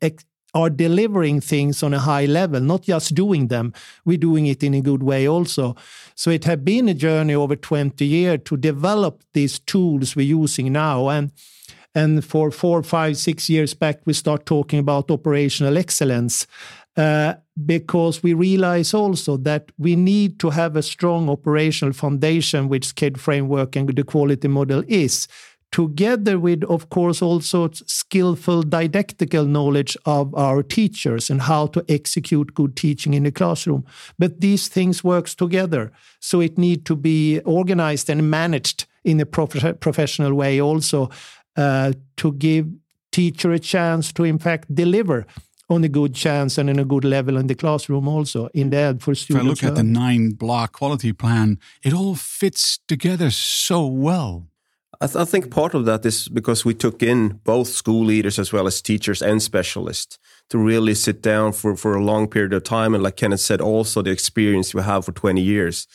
are 0.56 0.72
delivering 0.72 1.40
things 1.40 1.84
on 1.84 1.94
a 1.94 2.00
high 2.00 2.26
level, 2.26 2.60
not 2.60 2.82
just 2.82 3.14
doing 3.14 3.48
them, 3.48 3.72
we're 4.06 4.18
doing 4.18 4.48
it 4.48 4.64
in 4.64 4.74
a 4.74 4.82
good 4.82 5.04
way 5.04 5.28
also. 5.28 5.76
So 6.16 6.32
it 6.32 6.46
had 6.46 6.66
been 6.66 6.90
a 6.90 6.96
journey 6.96 7.36
over 7.36 7.56
20 7.56 8.04
years 8.04 8.40
to 8.46 8.58
develop 8.58 9.24
these 9.34 9.60
tools 9.60 10.16
we're 10.16 10.26
using 10.26 10.74
now. 10.74 11.10
And 11.10 11.32
and 11.94 12.24
for 12.24 12.52
four, 12.52 12.84
five, 12.84 13.18
six 13.18 13.50
years 13.50 13.74
back, 13.74 14.02
we 14.06 14.14
start 14.14 14.46
talking 14.46 14.78
about 14.78 15.10
operational 15.10 15.78
excellence. 15.78 16.46
Uh, 16.98 17.36
because 17.66 18.24
we 18.24 18.34
realize 18.34 18.92
also 18.92 19.38
that 19.38 19.72
we 19.78 19.96
need 19.96 20.40
to 20.40 20.50
have 20.50 20.76
a 20.76 20.82
strong 20.82 21.30
operational 21.30 21.94
foundation, 21.94 22.68
which 22.70 22.96
KED 22.96 23.20
framework 23.20 23.76
and 23.76 23.88
the 23.96 24.04
quality 24.04 24.48
model 24.48 24.84
is, 24.88 25.28
together 25.72 26.40
with, 26.40 26.64
of 26.64 26.90
course, 26.90 27.22
also 27.22 27.70
skillful 27.72 28.64
didactical 28.64 29.46
knowledge 29.46 29.96
of 30.06 30.34
our 30.34 30.64
teachers 30.64 31.30
and 31.30 31.42
how 31.42 31.68
to 31.68 31.86
execute 31.88 32.56
good 32.56 32.76
teaching 32.76 33.14
in 33.14 33.24
the 33.24 33.32
classroom. 33.32 33.86
But 34.18 34.42
these 34.42 34.68
things 34.68 35.04
works 35.04 35.36
together, 35.36 35.92
so 36.20 36.42
it 36.42 36.58
need 36.58 36.84
to 36.86 36.96
be 36.96 37.40
organized 37.42 38.10
and 38.10 38.32
managed 38.32 38.86
in 39.04 39.20
a 39.20 39.26
prof- 39.26 39.80
professional 39.80 40.34
way 40.34 40.60
also 40.60 41.10
uh, 41.56 41.94
to 42.18 42.34
give 42.34 42.68
teacher 43.12 43.52
a 43.52 43.60
chance 43.60 44.12
to 44.14 44.24
in 44.24 44.38
fact 44.38 44.74
deliver 44.74 45.26
on 45.70 45.84
a 45.84 45.90
good 45.90 46.14
chance 46.16 46.58
and 46.58 46.70
in 46.70 46.80
a 46.80 46.86
good 46.86 47.04
level 47.04 47.38
in 47.38 47.48
the 47.48 47.56
classroom 47.56 48.08
also 48.08 48.48
in 48.54 48.70
the 48.70 48.78
end 48.78 49.02
for 49.02 49.14
students. 49.16 49.44
If 49.44 49.46
I 49.46 49.50
look 49.50 49.64
at 49.64 49.76
the 49.76 49.84
nine 49.84 50.32
block 50.32 50.74
quality 50.74 51.14
plan, 51.14 51.60
it 51.84 51.94
all 51.94 52.16
fits 52.16 52.80
together 52.88 53.32
so 53.32 53.86
well. 53.86 54.48
I, 55.00 55.06
th- 55.06 55.18
I, 55.18 55.26
think 55.26 55.52
part 55.52 55.76
of 55.76 55.86
that 55.86 56.04
is 56.06 56.28
because 56.28 56.66
we 56.66 56.74
took 56.74 57.04
in 57.04 57.40
both 57.44 57.68
school 57.68 58.04
leaders 58.04 58.40
as 58.40 58.52
well 58.52 58.66
as 58.66 58.82
teachers 58.82 59.22
and 59.22 59.44
specialists 59.44 60.18
to 60.50 60.58
really 60.58 60.96
sit 60.96 61.22
down 61.22 61.52
for, 61.52 61.76
for 61.76 61.94
a 61.94 62.04
long 62.04 62.28
period 62.28 62.54
of 62.54 62.64
time. 62.64 62.96
And 62.96 63.04
like 63.04 63.18
Kenneth 63.18 63.42
said, 63.42 63.62
also 63.62 64.02
the 64.02 64.10
experience 64.10 64.74
you 64.74 64.80
have 64.80 65.06
for 65.06 65.12
20 65.12 65.40
years 65.40 65.88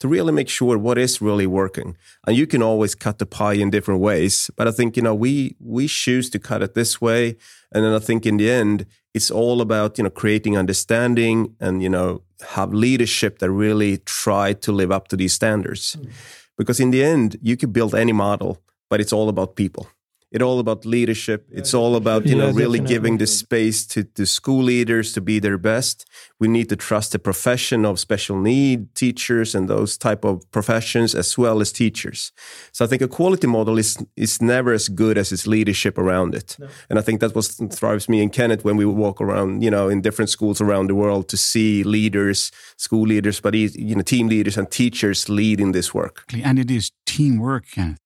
to 0.00 0.08
really 0.08 0.32
make 0.32 0.48
sure 0.48 0.76
what 0.76 0.98
is 0.98 1.22
really 1.22 1.46
working. 1.46 1.96
And 2.26 2.36
you 2.36 2.46
can 2.46 2.62
always 2.62 2.94
cut 2.94 3.18
the 3.18 3.24
pie 3.24 3.54
in 3.54 3.70
different 3.70 4.00
ways. 4.00 4.50
But 4.56 4.68
I 4.68 4.72
think, 4.72 4.96
you 4.96 5.02
know, 5.02 5.14
we, 5.14 5.56
we 5.58 5.86
choose 5.86 6.28
to 6.30 6.38
cut 6.38 6.62
it 6.62 6.74
this 6.74 7.00
way. 7.00 7.36
And 7.72 7.84
then 7.84 7.94
I 7.94 7.98
think 7.98 8.26
in 8.26 8.36
the 8.36 8.50
end, 8.50 8.84
it's 9.14 9.30
all 9.30 9.60
about, 9.60 9.98
you 9.98 10.04
know, 10.04 10.10
creating 10.10 10.56
understanding 10.56 11.54
and, 11.60 11.82
you 11.82 11.88
know, 11.88 12.22
have 12.48 12.72
leadership 12.72 13.38
that 13.38 13.50
really 13.50 13.98
try 13.98 14.52
to 14.52 14.72
live 14.72 14.92
up 14.92 15.08
to 15.08 15.16
these 15.16 15.34
standards. 15.34 15.96
Mm. 15.96 16.10
Because 16.56 16.80
in 16.80 16.90
the 16.90 17.02
end, 17.02 17.36
you 17.42 17.56
could 17.56 17.72
build 17.72 17.94
any 17.94 18.12
model, 18.12 18.58
but 18.88 19.00
it's 19.00 19.12
all 19.12 19.28
about 19.28 19.56
people. 19.56 19.88
It's 20.32 20.44
all 20.44 20.60
about 20.60 20.86
leadership. 20.86 21.46
It's 21.50 21.74
all 21.74 21.96
about 21.96 22.24
you 22.24 22.36
yeah, 22.36 22.44
know 22.44 22.52
really 22.52 22.78
definitely. 22.78 22.94
giving 22.94 23.18
the 23.18 23.26
space 23.26 23.84
to, 23.88 24.04
to 24.04 24.24
school 24.24 24.62
leaders 24.62 25.12
to 25.14 25.20
be 25.20 25.40
their 25.40 25.58
best. 25.58 26.08
We 26.38 26.46
need 26.46 26.68
to 26.68 26.76
trust 26.76 27.12
the 27.12 27.18
profession 27.18 27.84
of 27.84 27.98
special 27.98 28.40
need 28.40 28.94
teachers 28.94 29.54
and 29.56 29.68
those 29.68 29.98
type 29.98 30.24
of 30.24 30.48
professions 30.52 31.14
as 31.16 31.36
well 31.36 31.60
as 31.60 31.72
teachers. 31.72 32.30
So 32.72 32.84
I 32.84 32.88
think 32.88 33.02
a 33.02 33.08
quality 33.08 33.48
model 33.48 33.76
is 33.76 33.98
is 34.16 34.40
never 34.40 34.72
as 34.72 34.88
good 34.88 35.18
as 35.18 35.32
its 35.32 35.48
leadership 35.48 35.98
around 35.98 36.34
it. 36.34 36.56
No. 36.60 36.68
And 36.88 36.98
I 36.98 37.02
think 37.02 37.20
that 37.20 37.34
was 37.34 37.48
thrives 37.72 38.08
me 38.08 38.22
and 38.22 38.32
Kenneth 38.32 38.64
when 38.64 38.76
we 38.76 38.84
walk 38.84 39.20
around 39.20 39.64
you 39.64 39.70
know 39.70 39.88
in 39.88 40.00
different 40.00 40.30
schools 40.30 40.60
around 40.60 40.86
the 40.86 40.94
world 40.94 41.28
to 41.28 41.36
see 41.36 41.82
leaders, 41.82 42.52
school 42.76 43.06
leaders, 43.06 43.40
but 43.40 43.54
you 43.54 43.96
know 43.96 44.02
team 44.02 44.28
leaders 44.28 44.56
and 44.56 44.70
teachers 44.70 45.28
leading 45.28 45.72
this 45.72 45.92
work. 45.92 46.24
And 46.44 46.58
it 46.58 46.70
is 46.70 46.92
teamwork, 47.04 47.64
Kenneth. 47.72 47.98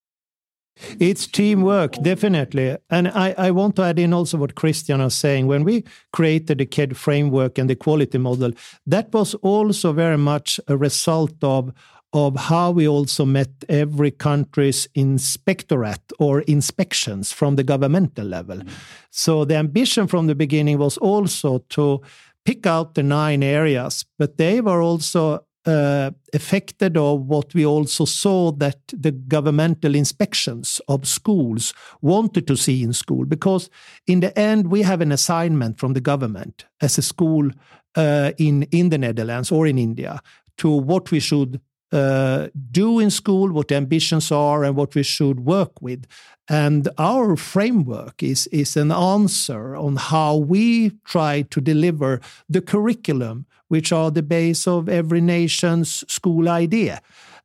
It's 0.98 1.26
teamwork, 1.26 1.94
definitely. 2.02 2.76
And 2.90 3.08
I, 3.08 3.34
I 3.38 3.50
want 3.52 3.76
to 3.76 3.82
add 3.82 3.98
in 3.98 4.12
also 4.12 4.38
what 4.38 4.56
Christian 4.56 5.00
was 5.00 5.14
saying. 5.14 5.46
When 5.46 5.64
we 5.64 5.84
created 6.12 6.58
the 6.58 6.66
KED 6.66 6.96
framework 6.96 7.58
and 7.58 7.70
the 7.70 7.76
quality 7.76 8.18
model, 8.18 8.52
that 8.86 9.12
was 9.12 9.34
also 9.36 9.92
very 9.92 10.18
much 10.18 10.58
a 10.66 10.76
result 10.76 11.34
of, 11.42 11.72
of 12.12 12.36
how 12.36 12.72
we 12.72 12.88
also 12.88 13.24
met 13.24 13.50
every 13.68 14.10
country's 14.10 14.88
inspectorate 14.94 16.12
or 16.18 16.40
inspections 16.42 17.32
from 17.32 17.56
the 17.56 17.64
governmental 17.64 18.26
level. 18.26 18.58
Mm. 18.58 18.68
So 19.10 19.44
the 19.44 19.56
ambition 19.56 20.08
from 20.08 20.26
the 20.26 20.34
beginning 20.34 20.78
was 20.78 20.96
also 20.98 21.58
to 21.70 22.02
pick 22.44 22.66
out 22.66 22.94
the 22.94 23.02
nine 23.02 23.42
areas, 23.42 24.04
but 24.18 24.36
they 24.36 24.60
were 24.60 24.82
also 24.82 25.43
uh, 25.66 26.10
affected 26.32 26.96
of 26.96 27.22
what 27.22 27.54
we 27.54 27.64
also 27.64 28.04
saw 28.04 28.52
that 28.52 28.78
the 28.88 29.10
governmental 29.10 29.94
inspections 29.94 30.80
of 30.88 31.06
schools 31.06 31.72
wanted 32.02 32.46
to 32.46 32.56
see 32.56 32.82
in 32.82 32.92
school 32.92 33.24
because 33.24 33.70
in 34.06 34.20
the 34.20 34.38
end 34.38 34.70
we 34.70 34.82
have 34.82 35.00
an 35.00 35.12
assignment 35.12 35.78
from 35.78 35.94
the 35.94 36.00
government 36.00 36.66
as 36.80 36.98
a 36.98 37.02
school 37.02 37.50
uh, 37.96 38.32
in 38.38 38.64
in 38.64 38.90
the 38.90 38.98
Netherlands 38.98 39.50
or 39.52 39.66
in 39.66 39.78
India 39.78 40.20
to 40.56 40.68
what 40.68 41.10
we 41.10 41.20
should 41.20 41.60
uh, 41.92 42.48
do 42.72 42.98
in 42.98 43.08
school, 43.08 43.52
what 43.52 43.70
ambitions 43.70 44.32
are, 44.32 44.64
and 44.64 44.74
what 44.74 44.94
we 44.94 45.02
should 45.02 45.40
work 45.40 45.80
with. 45.80 46.06
And 46.48 46.88
our 46.98 47.36
framework 47.36 48.20
is, 48.20 48.48
is 48.48 48.76
an 48.76 48.90
answer 48.90 49.76
on 49.76 49.96
how 49.96 50.36
we 50.36 50.90
try 51.04 51.42
to 51.42 51.60
deliver 51.60 52.20
the 52.48 52.60
curriculum 52.60 53.46
which 53.68 53.92
are 53.92 54.10
the 54.10 54.22
base 54.22 54.66
of 54.66 54.88
every 54.88 55.20
nation's 55.20 56.04
school 56.12 56.48
idea. 56.48 57.00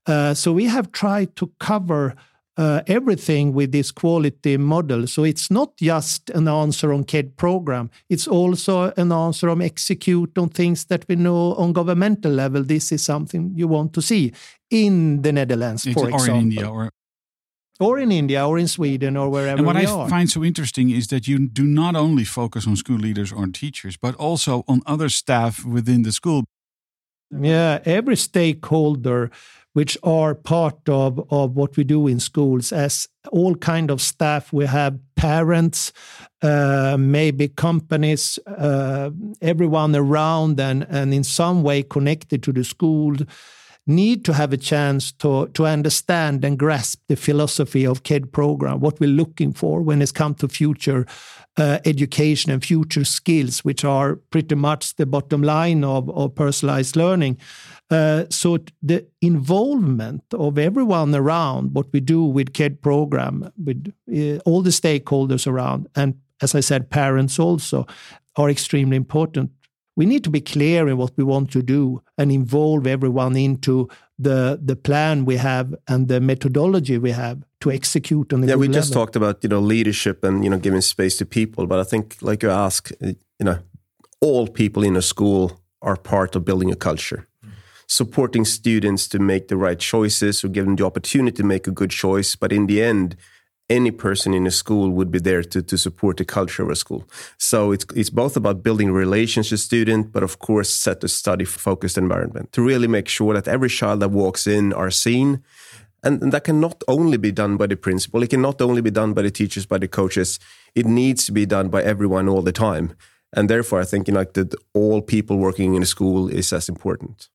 Uh, 0.06 0.34
so 0.34 0.54
we 0.54 0.66
have 0.66 0.92
tried 0.92 1.36
to 1.36 1.52
cover 1.60 2.16
uh, 2.60 2.82
everything 2.88 3.54
with 3.54 3.72
this 3.72 3.90
quality 3.90 4.58
model. 4.58 5.08
So 5.08 5.24
it's 5.24 5.50
not 5.50 5.78
just 5.78 6.30
an 6.32 6.48
answer 6.50 6.92
on 6.92 7.06
KED 7.06 7.38
program. 7.38 7.90
It's 8.10 8.28
also 8.28 8.92
an 8.98 9.14
answer 9.14 9.50
on 9.50 9.62
execute 9.62 10.38
on 10.38 10.50
things 10.50 10.86
that 10.86 11.06
we 11.08 11.16
know 11.16 11.54
on 11.56 11.72
governmental 11.72 12.34
level. 12.34 12.64
This 12.64 12.92
is 12.92 13.02
something 13.02 13.54
you 13.56 13.70
want 13.70 13.94
to 13.94 14.02
see 14.02 14.34
in 14.70 15.22
the 15.22 15.32
Netherlands, 15.32 15.84
for 15.84 16.10
example. 16.10 16.20
or 16.20 16.30
in 16.30 16.36
India, 16.36 16.70
or 16.70 16.92
or 17.80 17.98
in 17.98 18.12
India 18.12 18.46
or 18.46 18.60
in 18.60 18.68
Sweden 18.68 19.18
or 19.18 19.30
wherever. 19.30 19.58
And 19.58 19.66
what 19.66 19.78
I 19.78 19.86
are. 19.86 20.10
find 20.10 20.30
so 20.30 20.44
interesting 20.44 20.90
is 20.90 21.08
that 21.08 21.28
you 21.28 21.48
do 21.48 21.64
not 21.64 21.96
only 21.96 22.26
focus 22.26 22.68
on 22.68 22.76
school 22.76 22.98
leaders 22.98 23.32
or 23.32 23.48
teachers, 23.48 23.98
but 23.98 24.16
also 24.16 24.64
on 24.68 24.82
other 24.86 25.10
staff 25.10 25.64
within 25.66 26.04
the 26.04 26.12
school. 26.12 26.44
Yeah, 27.32 27.80
every 27.86 28.16
stakeholder 28.16 29.30
which 29.74 29.98
are 30.04 30.34
part 30.34 30.90
of, 30.90 31.26
of 31.32 31.56
what 31.56 31.78
we 31.78 31.84
do 31.84 32.08
in 32.08 32.20
schools 32.20 32.72
as 32.72 33.08
all 33.32 33.56
kind 33.56 33.92
of 33.92 34.02
staff 34.02 34.52
we 34.52 34.66
have 34.66 34.98
parents 35.16 35.94
uh, 36.42 36.98
maybe 37.00 37.48
companies 37.48 38.40
uh, 38.48 39.12
everyone 39.42 39.96
around 39.96 40.60
and, 40.60 40.88
and 40.90 41.14
in 41.14 41.24
some 41.24 41.62
way 41.62 41.84
connected 41.84 42.42
to 42.42 42.52
the 42.52 42.64
school 42.64 43.16
need 43.90 44.24
to 44.26 44.34
have 44.34 44.54
a 44.54 44.58
chance 44.58 45.12
to, 45.12 45.48
to 45.48 45.66
understand 45.66 46.46
and 46.46 46.58
grasp 46.58 47.02
the 47.08 47.16
philosophy 47.16 47.86
of 47.86 48.04
KED 48.04 48.32
program, 48.32 48.80
what 48.80 49.00
we're 49.00 49.10
looking 49.10 49.52
for 49.52 49.82
when 49.82 50.02
it's 50.02 50.12
come 50.12 50.36
to 50.36 50.48
future 50.48 51.06
uh, 51.58 51.80
education 51.86 52.52
and 52.52 52.64
future 52.64 53.04
skills, 53.04 53.66
which 53.66 53.84
are 53.84 54.16
pretty 54.30 54.56
much 54.56 54.96
the 54.96 55.06
bottom 55.06 55.42
line 55.42 55.84
of, 55.84 56.10
of 56.12 56.36
personalized 56.36 56.96
learning. 56.96 57.38
Uh, 57.90 58.26
so 58.30 58.60
the 58.82 59.06
involvement 59.22 60.24
of 60.34 60.58
everyone 60.58 61.14
around 61.14 61.74
what 61.74 61.92
we 61.92 62.00
do 62.00 62.24
with 62.24 62.54
KED 62.54 62.82
program, 62.82 63.52
with 63.64 63.92
uh, 64.16 64.38
all 64.46 64.62
the 64.62 64.70
stakeholders 64.70 65.48
around, 65.48 65.88
and 65.96 66.16
as 66.42 66.56
I 66.56 66.62
said, 66.62 66.90
parents 66.90 67.40
also, 67.40 67.86
are 68.38 68.50
extremely 68.50 68.96
important 68.96 69.52
we 70.00 70.06
need 70.06 70.24
to 70.24 70.30
be 70.30 70.40
clear 70.40 70.88
in 70.88 70.96
what 70.96 71.12
we 71.18 71.26
want 71.26 71.52
to 71.52 71.62
do 71.62 72.02
and 72.18 72.32
involve 72.32 72.88
everyone 72.88 73.36
into 73.36 73.90
the 74.18 74.58
the 74.70 74.76
plan 74.76 75.26
we 75.26 75.36
have 75.36 75.76
and 75.90 76.08
the 76.08 76.20
methodology 76.22 76.98
we 76.98 77.12
have 77.12 77.38
to 77.60 77.70
execute 77.70 78.34
on 78.34 78.42
the 78.42 78.48
yeah 78.48 78.56
we 78.56 78.68
level. 78.68 78.82
just 78.82 78.94
talked 78.94 79.16
about 79.18 79.44
you 79.44 79.50
know 79.50 79.60
leadership 79.60 80.24
and 80.24 80.44
you 80.44 80.50
know 80.50 80.58
giving 80.58 80.82
space 80.82 81.18
to 81.18 81.26
people 81.26 81.68
but 81.68 81.80
i 81.80 81.84
think 81.92 82.06
like 82.22 82.42
you 82.44 82.52
ask 82.68 82.92
you 83.02 83.46
know 83.48 83.58
all 84.22 84.48
people 84.48 84.84
in 84.90 84.96
a 84.96 85.02
school 85.02 85.44
are 85.82 85.98
part 85.98 86.36
of 86.36 86.46
building 86.46 86.72
a 86.72 86.80
culture 86.90 87.28
supporting 87.88 88.46
students 88.46 89.08
to 89.08 89.20
make 89.20 89.48
the 89.48 89.58
right 89.58 89.80
choices 89.80 90.44
or 90.44 90.48
give 90.48 90.66
them 90.66 90.76
the 90.76 90.86
opportunity 90.86 91.36
to 91.42 91.44
make 91.44 91.68
a 91.68 91.72
good 91.72 91.92
choice 91.92 92.38
but 92.38 92.52
in 92.54 92.68
the 92.68 92.82
end 92.82 93.18
any 93.70 93.92
person 93.92 94.34
in 94.34 94.48
a 94.48 94.52
school 94.52 94.90
would 94.90 95.12
be 95.12 95.20
there 95.20 95.44
to, 95.44 95.62
to 95.62 95.78
support 95.78 96.18
the 96.18 96.26
culture 96.26 96.64
of 96.64 96.70
a 96.70 96.76
school. 96.76 97.04
So 97.38 97.72
it's, 97.72 97.86
it's 97.96 98.10
both 98.10 98.36
about 98.36 98.64
building 98.64 98.92
relations 98.92 99.52
with 99.52 99.60
student, 99.60 100.12
but 100.12 100.24
of 100.24 100.40
course 100.40 100.74
set 100.74 101.04
a 101.04 101.08
study 101.08 101.46
focused 101.46 101.98
environment 101.98 102.52
to 102.54 102.62
really 102.62 102.88
make 102.88 103.08
sure 103.08 103.34
that 103.34 103.48
every 103.48 103.70
child 103.70 104.00
that 104.00 104.10
walks 104.10 104.48
in 104.48 104.74
are 104.74 104.92
seen. 104.92 105.44
And, 106.02 106.22
and 106.24 106.32
that 106.32 106.46
can 106.46 106.60
not 106.60 106.82
only 106.88 107.18
be 107.18 107.32
done 107.32 107.58
by 107.58 107.68
the 107.68 107.76
principal, 107.76 108.24
it 108.24 108.30
can 108.30 108.42
not 108.42 108.62
only 108.62 108.82
be 108.82 108.92
done 108.92 109.14
by 109.14 109.22
the 109.22 109.32
teachers, 109.32 109.66
by 109.66 109.78
the 109.78 109.88
coaches. 109.88 110.40
It 110.74 110.86
needs 110.86 111.26
to 111.26 111.32
be 111.34 111.46
done 111.46 111.70
by 111.70 111.84
everyone 111.84 112.30
all 112.30 112.42
the 112.42 112.54
time. 112.54 112.94
And 113.34 113.50
therefore, 113.50 113.82
I 113.82 113.86
think 113.86 114.08
you 114.08 114.14
know, 114.14 114.24
that 114.24 114.56
all 114.74 115.02
people 115.02 115.38
working 115.38 115.76
in 115.76 115.84
a 115.84 115.86
school 115.86 116.30
is 116.30 116.54
as 116.54 116.70
important. 116.70 117.28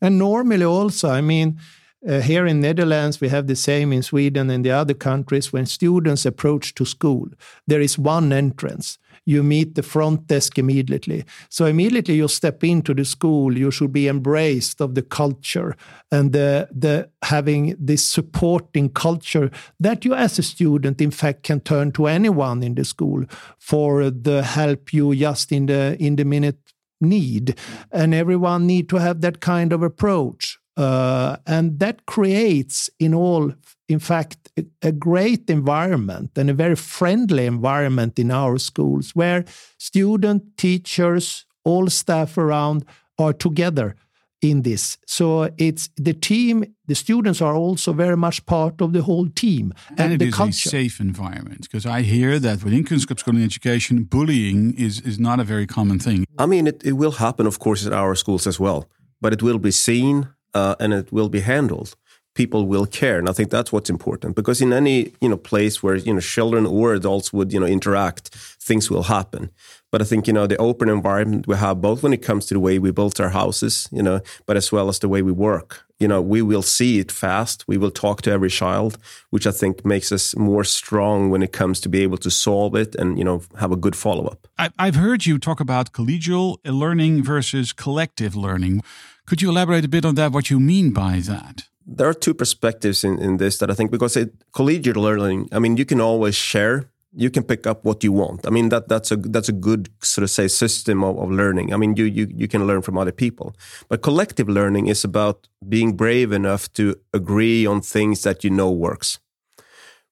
And 0.00 0.18
normally 0.18 0.64
also, 0.64 1.10
I 1.10 1.20
mean, 1.20 1.58
uh, 2.06 2.20
here 2.20 2.46
in 2.46 2.60
Netherlands, 2.60 3.20
we 3.20 3.28
have 3.28 3.46
the 3.46 3.56
same 3.56 3.92
in 3.92 4.02
Sweden 4.02 4.50
and 4.50 4.64
the 4.64 4.70
other 4.70 4.94
countries. 4.94 5.52
When 5.52 5.66
students 5.66 6.26
approach 6.26 6.74
to 6.74 6.84
school, 6.84 7.28
there 7.66 7.80
is 7.80 7.98
one 7.98 8.32
entrance. 8.32 8.98
You 9.24 9.42
meet 9.42 9.74
the 9.74 9.82
front 9.82 10.28
desk 10.28 10.58
immediately. 10.58 11.24
So 11.48 11.64
immediately 11.66 12.14
you 12.14 12.28
step 12.28 12.62
into 12.62 12.94
the 12.94 13.04
school, 13.04 13.58
you 13.58 13.70
should 13.72 13.92
be 13.92 14.06
embraced 14.06 14.80
of 14.80 14.94
the 14.94 15.02
culture 15.02 15.74
and 16.12 16.32
the, 16.32 16.68
the 16.70 17.10
having 17.22 17.74
this 17.78 18.04
supporting 18.04 18.90
culture 18.90 19.50
that 19.80 20.04
you 20.04 20.14
as 20.14 20.38
a 20.38 20.42
student, 20.42 21.00
in 21.00 21.10
fact, 21.10 21.42
can 21.42 21.60
turn 21.60 21.90
to 21.92 22.06
anyone 22.06 22.62
in 22.62 22.76
the 22.76 22.84
school 22.84 23.24
for 23.58 24.10
the 24.10 24.42
help 24.42 24.92
you 24.92 25.14
just 25.14 25.50
in 25.50 25.66
the 25.66 25.96
in 25.98 26.16
the 26.16 26.24
minute 26.24 26.58
need. 27.00 27.58
And 27.90 28.14
everyone 28.14 28.66
need 28.66 28.88
to 28.90 28.96
have 28.96 29.22
that 29.22 29.40
kind 29.40 29.72
of 29.72 29.82
approach 29.82 30.58
uh, 30.76 31.36
and 31.46 31.78
that 31.78 32.04
creates, 32.06 32.90
in 32.98 33.14
all, 33.14 33.52
in 33.88 33.98
fact, 33.98 34.50
a, 34.58 34.64
a, 34.82 34.92
great 34.92 35.48
environment 35.48 36.30
and 36.36 36.50
a 36.50 36.54
very 36.54 36.76
friendly 36.76 37.46
environment 37.46 38.18
in 38.18 38.30
our 38.30 38.58
schools 38.58 39.12
where 39.14 39.44
student, 39.78 40.42
teachers, 40.58 41.46
all 41.64 41.88
staff 41.88 42.36
around 42.36 42.84
are 43.18 43.32
together 43.32 43.96
in 44.42 44.62
this. 44.62 44.98
So 45.06 45.50
it's 45.56 45.88
the 45.96 46.12
team, 46.12 46.64
the 46.86 46.94
students 46.94 47.40
are 47.40 47.54
also 47.54 47.94
very 47.94 48.16
much 48.16 48.44
part 48.44 48.82
of 48.82 48.92
the 48.92 49.02
whole 49.02 49.28
team. 49.30 49.72
And, 49.90 50.00
and 50.00 50.12
it 50.12 50.18
the 50.18 50.26
is 50.26 50.34
culture. 50.34 50.68
a 50.68 50.70
safe 50.70 51.00
environment 51.00 51.62
because 51.62 51.86
I 51.86 52.02
hear 52.02 52.38
that 52.38 52.62
within 52.62 52.84
Kunskapsskolan 52.84 53.42
education, 53.42 54.04
bullying 54.04 54.74
is, 54.74 55.00
is 55.00 55.18
not 55.18 55.40
a 55.40 55.44
very 55.44 55.66
common 55.66 55.98
thing. 55.98 56.26
I 56.38 56.44
mean, 56.44 56.66
it, 56.66 56.84
it 56.84 56.92
will 56.92 57.12
happen, 57.12 57.46
of 57.46 57.58
course, 57.58 57.86
at 57.86 57.94
our 57.94 58.14
schools 58.14 58.46
as 58.46 58.60
well, 58.60 58.90
but 59.22 59.32
it 59.32 59.42
will 59.42 59.58
be 59.58 59.70
seen 59.70 60.28
uh, 60.56 60.74
and 60.82 60.90
it 61.00 61.06
will 61.16 61.30
be 61.36 61.42
handled. 61.52 61.90
people 62.36 62.66
will 62.66 62.86
care. 62.86 63.18
And 63.18 63.28
I 63.28 63.32
think 63.32 63.50
that's 63.50 63.72
what's 63.72 63.90
important 63.90 64.36
because 64.36 64.60
in 64.60 64.72
any, 64.72 65.12
you 65.20 65.28
know, 65.28 65.38
place 65.38 65.82
where, 65.82 65.96
you 65.96 66.14
know, 66.14 66.20
children 66.20 66.66
or 66.66 66.92
adults 66.94 67.32
would, 67.32 67.52
you 67.52 67.58
know, 67.58 67.66
interact, 67.66 68.28
things 68.68 68.90
will 68.90 69.04
happen. 69.04 69.50
But 69.90 70.02
I 70.02 70.04
think, 70.04 70.26
you 70.26 70.34
know, 70.34 70.46
the 70.46 70.58
open 70.58 70.88
environment 70.88 71.46
we 71.46 71.56
have, 71.56 71.80
both 71.80 72.02
when 72.02 72.12
it 72.12 72.22
comes 72.22 72.46
to 72.46 72.54
the 72.54 72.60
way 72.60 72.78
we 72.78 72.90
built 72.92 73.20
our 73.20 73.30
houses, 73.30 73.88
you 73.90 74.02
know, 74.02 74.20
but 74.46 74.56
as 74.56 74.70
well 74.70 74.88
as 74.88 74.98
the 74.98 75.08
way 75.08 75.22
we 75.22 75.32
work, 75.32 75.86
you 75.98 76.06
know, 76.06 76.20
we 76.20 76.42
will 76.42 76.62
see 76.62 76.98
it 76.98 77.10
fast. 77.10 77.64
We 77.66 77.78
will 77.78 77.90
talk 77.90 78.20
to 78.22 78.30
every 78.30 78.50
child, 78.50 78.98
which 79.30 79.46
I 79.46 79.52
think 79.52 79.84
makes 79.84 80.12
us 80.12 80.36
more 80.36 80.64
strong 80.64 81.30
when 81.30 81.42
it 81.42 81.52
comes 81.52 81.80
to 81.80 81.88
be 81.88 82.02
able 82.02 82.18
to 82.18 82.30
solve 82.30 82.74
it 82.74 82.94
and, 82.96 83.18
you 83.18 83.24
know, 83.24 83.40
have 83.58 83.72
a 83.72 83.76
good 83.76 83.96
follow 83.96 84.26
up. 84.26 84.46
I've 84.78 84.96
heard 84.96 85.24
you 85.24 85.38
talk 85.38 85.60
about 85.60 85.92
collegial 85.92 86.58
learning 86.64 87.22
versus 87.22 87.72
collective 87.72 88.36
learning. 88.36 88.82
Could 89.26 89.42
you 89.42 89.50
elaborate 89.50 89.84
a 89.84 89.88
bit 89.88 90.04
on 90.04 90.14
that, 90.14 90.32
what 90.32 90.50
you 90.50 90.60
mean 90.60 90.92
by 90.92 91.20
that? 91.20 91.64
There 91.84 92.08
are 92.08 92.14
two 92.14 92.34
perspectives 92.34 93.04
in, 93.04 93.18
in 93.18 93.36
this 93.36 93.58
that 93.58 93.70
I 93.70 93.74
think 93.74 93.90
because 93.90 94.16
it, 94.16 94.32
collegiate 94.52 94.96
learning, 94.96 95.48
I 95.52 95.58
mean, 95.58 95.76
you 95.76 95.84
can 95.84 96.00
always 96.00 96.34
share 96.34 96.88
you 97.18 97.30
can 97.30 97.42
pick 97.42 97.66
up 97.66 97.84
what 97.84 98.04
you 98.04 98.12
want. 98.12 98.46
I 98.46 98.50
mean 98.50 98.68
that 98.68 98.88
that's 98.88 99.10
a 99.10 99.16
that's 99.16 99.48
a 99.48 99.52
good 99.52 99.88
sort 100.02 100.22
of 100.22 100.30
say 100.30 100.48
system 100.48 101.02
of, 101.02 101.18
of 101.18 101.30
learning. 101.30 101.72
I 101.72 101.78
mean 101.78 101.96
you 101.96 102.04
you 102.04 102.28
you 102.30 102.46
can 102.46 102.66
learn 102.66 102.82
from 102.82 102.98
other 102.98 103.12
people, 103.12 103.56
but 103.88 104.02
collective 104.02 104.48
learning 104.48 104.88
is 104.88 105.02
about 105.02 105.48
being 105.66 105.96
brave 105.96 106.30
enough 106.30 106.70
to 106.74 106.94
agree 107.14 107.66
on 107.66 107.80
things 107.80 108.22
that 108.22 108.44
you 108.44 108.50
know 108.50 108.70
works, 108.70 109.18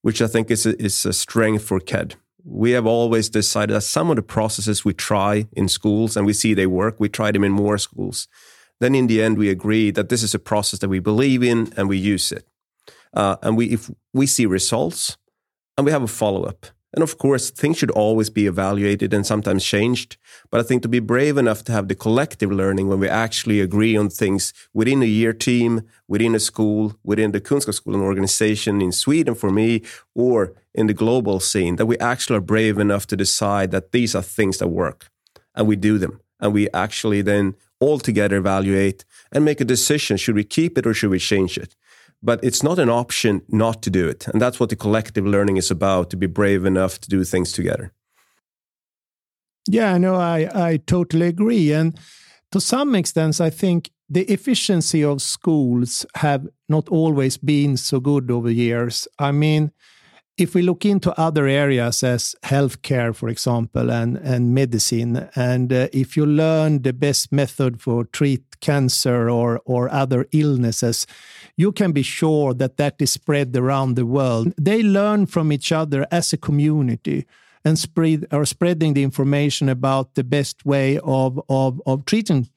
which 0.00 0.22
I 0.22 0.26
think 0.26 0.50
is 0.50 0.64
a, 0.64 0.82
is 0.82 1.04
a 1.04 1.12
strength 1.12 1.64
for 1.64 1.78
KED. 1.78 2.16
We 2.42 2.70
have 2.72 2.86
always 2.86 3.28
decided 3.28 3.74
that 3.74 3.82
some 3.82 4.10
of 4.10 4.16
the 4.16 4.22
processes 4.22 4.84
we 4.84 4.94
try 4.94 5.46
in 5.52 5.68
schools 5.68 6.16
and 6.16 6.26
we 6.26 6.32
see 6.32 6.54
they 6.54 6.66
work, 6.66 6.96
we 6.98 7.08
try 7.08 7.32
them 7.32 7.44
in 7.44 7.52
more 7.52 7.78
schools. 7.78 8.28
Then 8.80 8.94
in 8.94 9.06
the 9.06 9.22
end, 9.22 9.38
we 9.38 9.50
agree 9.50 9.90
that 9.92 10.08
this 10.08 10.22
is 10.22 10.34
a 10.34 10.38
process 10.38 10.80
that 10.80 10.88
we 10.88 10.98
believe 10.98 11.42
in 11.42 11.72
and 11.76 11.88
we 11.88 11.96
use 11.96 12.32
it. 12.32 12.46
Uh, 13.12 13.36
and 13.42 13.56
we 13.56 13.66
if 13.66 13.90
we 14.12 14.26
see 14.26 14.46
results 14.46 15.16
and 15.76 15.86
we 15.86 15.92
have 15.92 16.02
a 16.02 16.08
follow 16.08 16.44
up 16.44 16.66
and 16.94 17.02
of 17.02 17.18
course, 17.18 17.50
things 17.50 17.76
should 17.76 17.90
always 17.90 18.30
be 18.30 18.46
evaluated 18.46 19.12
and 19.12 19.26
sometimes 19.26 19.64
changed. 19.64 20.16
But 20.50 20.60
I 20.60 20.62
think 20.62 20.82
to 20.82 20.88
be 20.88 21.00
brave 21.00 21.36
enough 21.36 21.64
to 21.64 21.72
have 21.72 21.88
the 21.88 21.96
collective 21.96 22.52
learning 22.52 22.86
when 22.88 23.00
we 23.00 23.08
actually 23.08 23.60
agree 23.60 23.96
on 23.96 24.08
things 24.08 24.54
within 24.72 25.02
a 25.02 25.06
year 25.06 25.32
team, 25.32 25.82
within 26.06 26.36
a 26.36 26.38
school, 26.38 26.94
within 27.02 27.32
the 27.32 27.40
Kunskapsskolan 27.40 28.00
organization 28.00 28.80
in 28.80 28.92
Sweden 28.92 29.34
for 29.34 29.50
me, 29.50 29.82
or 30.14 30.52
in 30.72 30.86
the 30.86 30.94
global 30.94 31.40
scene, 31.40 31.76
that 31.76 31.86
we 31.86 31.98
actually 31.98 32.36
are 32.36 32.52
brave 32.52 32.78
enough 32.78 33.08
to 33.08 33.16
decide 33.16 33.72
that 33.72 33.90
these 33.90 34.14
are 34.14 34.22
things 34.22 34.58
that 34.58 34.68
work 34.68 35.10
and 35.56 35.66
we 35.66 35.74
do 35.74 35.98
them. 35.98 36.20
And 36.38 36.52
we 36.52 36.70
actually 36.70 37.22
then 37.22 37.56
all 37.84 37.98
together 37.98 38.36
evaluate 38.36 39.04
and 39.32 39.44
make 39.44 39.60
a 39.60 39.70
decision 39.74 40.16
should 40.16 40.36
we 40.36 40.44
keep 40.44 40.72
it 40.78 40.86
or 40.86 40.94
should 40.94 41.10
we 41.10 41.18
change 41.18 41.54
it? 41.64 41.76
but 42.24 42.42
it's 42.42 42.62
not 42.62 42.78
an 42.78 42.88
option 42.88 43.42
not 43.48 43.82
to 43.82 43.90
do 43.90 44.08
it. 44.08 44.26
And 44.28 44.40
that's 44.40 44.58
what 44.58 44.70
the 44.70 44.76
collective 44.76 45.26
learning 45.26 45.58
is 45.58 45.70
about 45.70 46.08
to 46.10 46.16
be 46.16 46.26
brave 46.26 46.64
enough 46.64 46.98
to 47.00 47.08
do 47.08 47.22
things 47.22 47.52
together. 47.52 47.92
Yeah, 49.68 49.98
no, 49.98 50.14
I, 50.14 50.48
I 50.54 50.76
totally 50.86 51.26
agree. 51.26 51.72
And 51.72 51.98
to 52.50 52.60
some 52.60 52.94
extent, 52.94 53.40
I 53.40 53.50
think 53.50 53.90
the 54.08 54.22
efficiency 54.32 55.04
of 55.04 55.20
schools 55.20 56.06
have 56.16 56.46
not 56.68 56.88
always 56.88 57.36
been 57.36 57.76
so 57.76 58.00
good 58.00 58.30
over 58.30 58.50
years. 58.50 59.06
I 59.18 59.32
mean, 59.32 59.70
if 60.36 60.54
we 60.54 60.62
look 60.62 60.84
into 60.84 61.18
other 61.18 61.46
areas 61.46 62.02
as 62.02 62.34
healthcare, 62.42 63.14
for 63.14 63.28
example, 63.28 63.90
and, 63.90 64.16
and 64.16 64.52
medicine, 64.52 65.28
and 65.36 65.72
uh, 65.72 65.88
if 65.92 66.16
you 66.16 66.26
learn 66.26 66.82
the 66.82 66.92
best 66.92 67.30
method 67.30 67.80
for 67.80 68.04
treat 68.04 68.60
cancer 68.60 69.30
or, 69.30 69.60
or 69.64 69.88
other 69.92 70.26
illnesses, 70.32 71.06
you 71.56 71.70
can 71.70 71.92
be 71.92 72.02
sure 72.02 72.52
that 72.54 72.76
that 72.78 72.96
is 73.00 73.12
spread 73.12 73.56
around 73.56 73.94
the 73.94 74.06
world. 74.06 74.52
They 74.60 74.82
learn 74.82 75.26
from 75.26 75.52
each 75.52 75.70
other 75.70 76.06
as 76.10 76.32
a 76.32 76.36
community 76.36 77.26
and 77.64 77.78
spread 77.78 78.26
are 78.30 78.44
spreading 78.44 78.94
the 78.94 79.02
information 79.02 79.68
about 79.68 80.14
the 80.14 80.24
best 80.24 80.66
way 80.66 80.98
of 81.02 81.40
of, 81.48 81.80
of 81.86 82.04
treating 82.04 82.48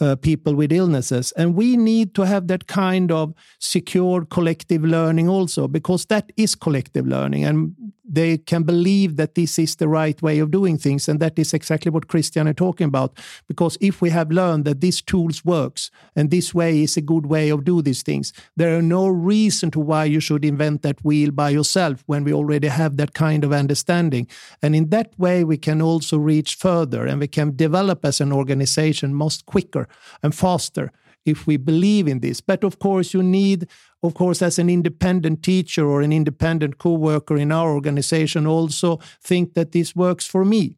uh, 0.00 0.16
people 0.16 0.54
with 0.54 0.72
illnesses. 0.72 1.32
And 1.32 1.54
we 1.54 1.76
need 1.76 2.14
to 2.14 2.22
have 2.22 2.46
that 2.48 2.66
kind 2.66 3.10
of 3.10 3.34
secure 3.58 4.24
collective 4.24 4.82
learning 4.82 5.28
also, 5.28 5.68
because 5.68 6.06
that 6.06 6.32
is 6.36 6.54
collective 6.54 7.06
learning. 7.06 7.44
And 7.44 7.74
they 8.08 8.38
can 8.38 8.62
believe 8.62 9.16
that 9.16 9.34
this 9.34 9.58
is 9.58 9.76
the 9.76 9.88
right 9.88 10.20
way 10.22 10.38
of 10.38 10.50
doing 10.50 10.78
things. 10.78 11.08
And 11.08 11.20
that 11.20 11.38
is 11.38 11.52
exactly 11.52 11.90
what 11.90 12.08
Christian 12.08 12.48
are 12.48 12.54
talking 12.54 12.86
about. 12.86 13.18
Because 13.46 13.76
if 13.80 14.00
we 14.00 14.10
have 14.10 14.30
learned 14.30 14.64
that 14.64 14.80
this 14.80 15.02
tools 15.02 15.44
works 15.44 15.90
and 16.16 16.30
this 16.30 16.54
way 16.54 16.82
is 16.82 16.96
a 16.96 17.02
good 17.02 17.26
way 17.26 17.50
of 17.50 17.64
do 17.64 17.82
these 17.82 18.02
things, 18.02 18.32
there 18.56 18.76
are 18.76 18.82
no 18.82 19.06
reason 19.06 19.70
to 19.72 19.80
why 19.80 20.04
you 20.04 20.20
should 20.20 20.44
invent 20.44 20.82
that 20.82 21.04
wheel 21.04 21.30
by 21.30 21.50
yourself 21.50 22.02
when 22.06 22.24
we 22.24 22.32
already 22.32 22.68
have 22.68 22.96
that 22.96 23.14
kind 23.14 23.44
of 23.44 23.52
understanding. 23.52 24.26
And 24.62 24.74
in 24.74 24.88
that 24.88 25.12
way, 25.18 25.44
we 25.44 25.58
can 25.58 25.82
also 25.82 26.16
reach 26.16 26.54
further 26.54 27.06
and 27.06 27.20
we 27.20 27.28
can 27.28 27.54
develop 27.56 28.04
as 28.04 28.20
an 28.20 28.32
organization 28.32 29.14
most 29.14 29.44
quicker 29.46 29.86
and 30.22 30.34
faster 30.34 30.92
if 31.24 31.46
we 31.46 31.56
believe 31.56 32.08
in 32.08 32.20
this. 32.20 32.40
But 32.40 32.64
of 32.64 32.78
course, 32.78 33.14
you 33.14 33.22
need, 33.22 33.66
of 34.02 34.14
course, 34.14 34.42
as 34.42 34.58
an 34.58 34.68
independent 34.68 35.42
teacher 35.42 35.86
or 35.86 36.02
an 36.02 36.12
independent 36.12 36.78
co-worker 36.78 37.36
in 37.36 37.52
our 37.52 37.72
organization, 37.72 38.46
also 38.46 38.98
think 39.22 39.54
that 39.54 39.72
this 39.72 39.94
works 39.94 40.26
for 40.26 40.44
me. 40.44 40.76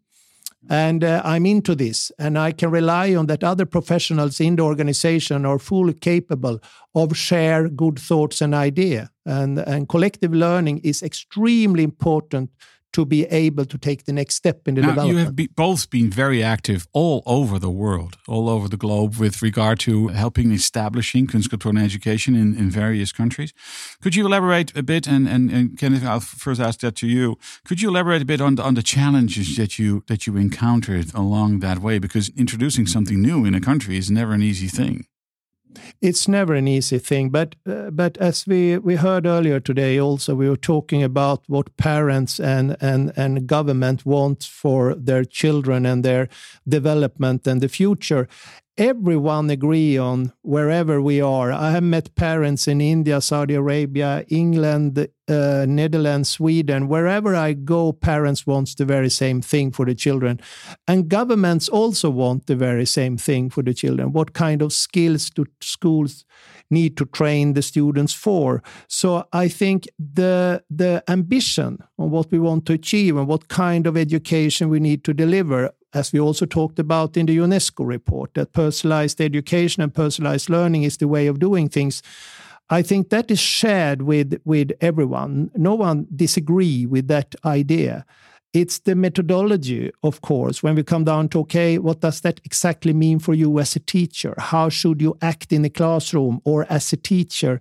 And 0.69 1.03
uh, 1.03 1.23
I'm 1.25 1.47
into 1.47 1.75
this, 1.75 2.13
and 2.19 2.39
I 2.39 2.53
can 2.53 2.71
rely 2.71 3.15
on 3.15 3.27
that 3.27 3.43
other 3.43 3.65
professionals 3.65 4.41
in 4.41 4.57
the 4.57 4.63
organization 4.63 5.47
are 5.47 5.59
fully 5.59 5.95
capable 5.95 6.61
of 6.95 7.17
share 7.17 7.69
good 7.69 7.99
thoughts 7.99 8.43
and 8.43 8.55
idea. 8.55 9.11
And, 9.25 9.59
and 9.59 9.89
collective 9.89 10.35
learning 10.35 10.81
is 10.85 11.03
extremely 11.03 11.83
important 11.83 12.51
to 12.93 13.05
be 13.05 13.25
able 13.27 13.65
to 13.65 13.79
take 13.79 14.05
the 14.05 14.13
next 14.13 14.35
step 14.35 14.67
in 14.67 14.75
the 14.75 14.83
now, 14.83 14.89
development. 14.89 15.19
You 15.19 15.25
have 15.25 15.37
be, 15.37 15.47
both 15.49 15.91
been 15.91 16.11
very 16.11 16.43
active 16.43 16.87
all 16.93 17.23
over 17.27 17.59
the 17.59 17.71
world, 17.71 18.17
all 18.27 18.49
over 18.49 18.69
the 18.69 18.77
globe, 18.77 19.17
with 19.17 19.43
regard 19.43 19.79
to 19.81 20.09
helping 20.09 20.53
establishing 20.53 21.27
Kunskapsskolan 21.27 21.83
education 21.83 22.35
in, 22.35 22.57
in 22.57 22.71
various 22.71 23.13
countries. 23.13 23.53
Could 24.03 24.15
you 24.15 24.27
elaborate 24.27 24.77
a 24.77 24.83
bit? 24.83 25.07
And, 25.07 25.29
and, 25.29 25.51
and 25.51 25.79
Kenneth, 25.79 26.05
I'll 26.05 26.21
first 26.21 26.61
ask 26.61 26.81
that 26.81 26.97
to 26.97 27.07
you. 27.07 27.37
Could 27.65 27.81
you 27.81 27.89
elaborate 27.91 28.23
a 28.23 28.27
bit 28.27 28.41
on 28.41 28.57
the, 28.57 28.63
on 28.63 28.75
the 28.75 28.83
challenges 28.83 29.57
that 29.57 29.79
you 29.79 30.03
that 30.09 30.27
you 30.27 30.37
encountered 30.37 31.15
along 31.15 31.61
that 31.61 31.79
way? 31.79 31.99
Because 31.99 32.31
introducing 32.31 32.87
something 32.87 33.21
new 33.21 33.45
in 33.45 33.55
a 33.55 33.61
country 33.61 33.97
is 33.97 34.11
never 34.11 34.33
an 34.33 34.43
easy 34.43 34.69
thing 34.69 35.07
it's 36.01 36.27
never 36.29 36.55
an 36.55 36.67
easy 36.67 36.99
thing 36.99 37.31
but 37.31 37.55
uh, 37.67 37.91
but 37.91 38.17
as 38.19 38.47
we 38.47 38.79
we 38.79 38.97
heard 38.97 39.27
earlier 39.27 39.61
today 39.61 39.99
also 40.01 40.35
we 40.35 40.49
were 40.49 40.57
talking 40.57 41.03
about 41.03 41.43
what 41.47 41.77
parents 41.77 42.41
and 42.41 42.77
and 42.81 43.13
and 43.17 43.47
government 43.47 44.05
want 44.05 44.45
for 44.45 44.95
their 44.95 45.25
children 45.25 45.87
and 45.87 46.05
their 46.05 46.29
development 46.69 47.47
and 47.47 47.61
the 47.61 47.69
future 47.69 48.29
everyone 48.79 49.51
agree 49.51 49.99
on 49.99 50.33
wherever 50.43 51.03
we 51.03 51.21
are. 51.21 51.53
I 51.53 51.71
have 51.73 51.83
met 51.83 52.15
parents 52.15 52.67
in 52.67 52.81
India, 52.81 53.21
Saudi 53.21 53.55
Arabia, 53.55 54.25
England, 54.29 55.09
uh, 55.29 55.67
Netherlands, 55.69 56.31
Sweden. 56.31 56.89
Wherever 56.89 57.35
I 57.35 57.53
go, 57.53 57.93
parents 57.93 58.47
want 58.47 58.77
the 58.77 58.85
very 58.85 59.11
same 59.11 59.43
thing 59.43 59.71
for 59.73 59.85
the 59.85 59.95
children, 59.95 60.41
and 60.89 61.09
governments 61.09 61.69
also 61.69 62.11
want 62.11 62.47
the 62.47 62.57
very 62.57 62.87
same 62.87 63.17
thing 63.17 63.51
for 63.51 63.63
the 63.63 63.75
children. 63.75 64.13
What 64.13 64.33
kind 64.33 64.63
of 64.63 64.73
skills 64.73 65.31
do 65.31 65.45
schools 65.61 66.25
need 66.71 66.97
to 66.97 67.05
train 67.05 67.55
the 67.55 67.63
students 67.63 68.15
for? 68.15 68.63
So 68.89 69.27
I 69.33 69.49
think 69.49 69.89
the 69.99 70.63
the 70.71 71.03
ambition 71.09 71.79
on 71.99 72.11
what 72.11 72.31
we 72.31 72.39
want 72.39 72.67
to 72.67 72.73
achieve 72.73 73.17
and 73.17 73.27
what 73.27 73.49
kind 73.49 73.87
of 73.87 73.97
education 73.97 74.69
we 74.69 74.81
need 74.81 75.05
to 75.05 75.13
deliver 75.15 75.71
as 75.93 76.13
we 76.13 76.21
also 76.21 76.47
talked 76.47 76.79
about 76.79 77.17
in 77.17 77.27
the 77.27 77.37
UNESCO 77.37 77.87
report, 77.87 78.35
that 78.35 78.53
personalized 78.53 79.21
education 79.21 79.83
and 79.83 79.95
personalized 79.95 80.49
learning 80.49 80.85
is 80.85 80.97
the 80.97 81.09
way 81.09 81.27
of 81.27 81.39
doing 81.39 81.69
things. 81.69 82.03
I 82.69 82.83
think 82.83 83.11
that 83.11 83.31
is 83.31 83.41
shared 83.41 84.03
with, 84.03 84.41
with 84.45 84.71
everyone. 84.81 85.51
No 85.57 85.75
one 85.75 86.07
disagree 86.15 86.87
with 86.87 87.09
that 87.09 87.35
idea. 87.45 88.05
It's 88.53 88.81
the 88.81 88.97
methodology, 88.97 89.93
of 90.03 90.23
course, 90.23 90.61
when 90.61 90.75
we 90.75 90.83
come 90.83 91.05
down 91.05 91.29
to, 91.29 91.41
okay, 91.41 91.79
what 91.79 92.01
does 92.01 92.21
that 92.23 92.41
exactly 92.45 92.93
mean 92.93 93.21
for 93.21 93.33
you 93.33 93.61
as 93.61 93.77
a 93.77 93.81
teacher? 93.81 94.35
How 94.39 94.69
should 94.69 95.01
you 95.01 95.17
act 95.23 95.53
in 95.53 95.63
the 95.63 95.71
classroom 95.71 96.41
or 96.45 96.67
as 96.69 96.93
a 96.93 96.97
teacher? 96.97 97.61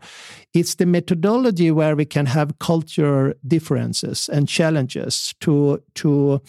It's 0.54 0.76
the 0.76 0.88
methodology 0.88 1.70
where 1.70 1.96
we 1.96 2.06
can 2.06 2.26
have 2.26 2.58
cultural 2.58 3.34
differences 3.48 4.30
and 4.30 4.48
challenges 4.48 5.36
to, 5.42 5.84
to 5.96 6.42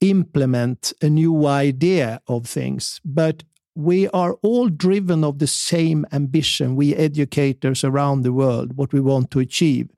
implement 0.00 0.92
a 1.02 1.08
new 1.10 1.46
idea 1.46 2.20
of 2.26 2.46
things. 2.46 3.00
But 3.04 3.44
we 3.74 4.08
are 4.08 4.34
all 4.42 4.68
driven 4.68 5.24
of 5.24 5.38
the 5.38 5.46
same 5.46 6.04
ambition, 6.12 6.76
we 6.76 6.94
educators 6.94 7.84
around 7.84 8.22
the 8.22 8.32
world, 8.32 8.76
what 8.76 8.92
we 8.92 9.00
want 9.00 9.30
to 9.30 9.38
achieve. 9.38 9.90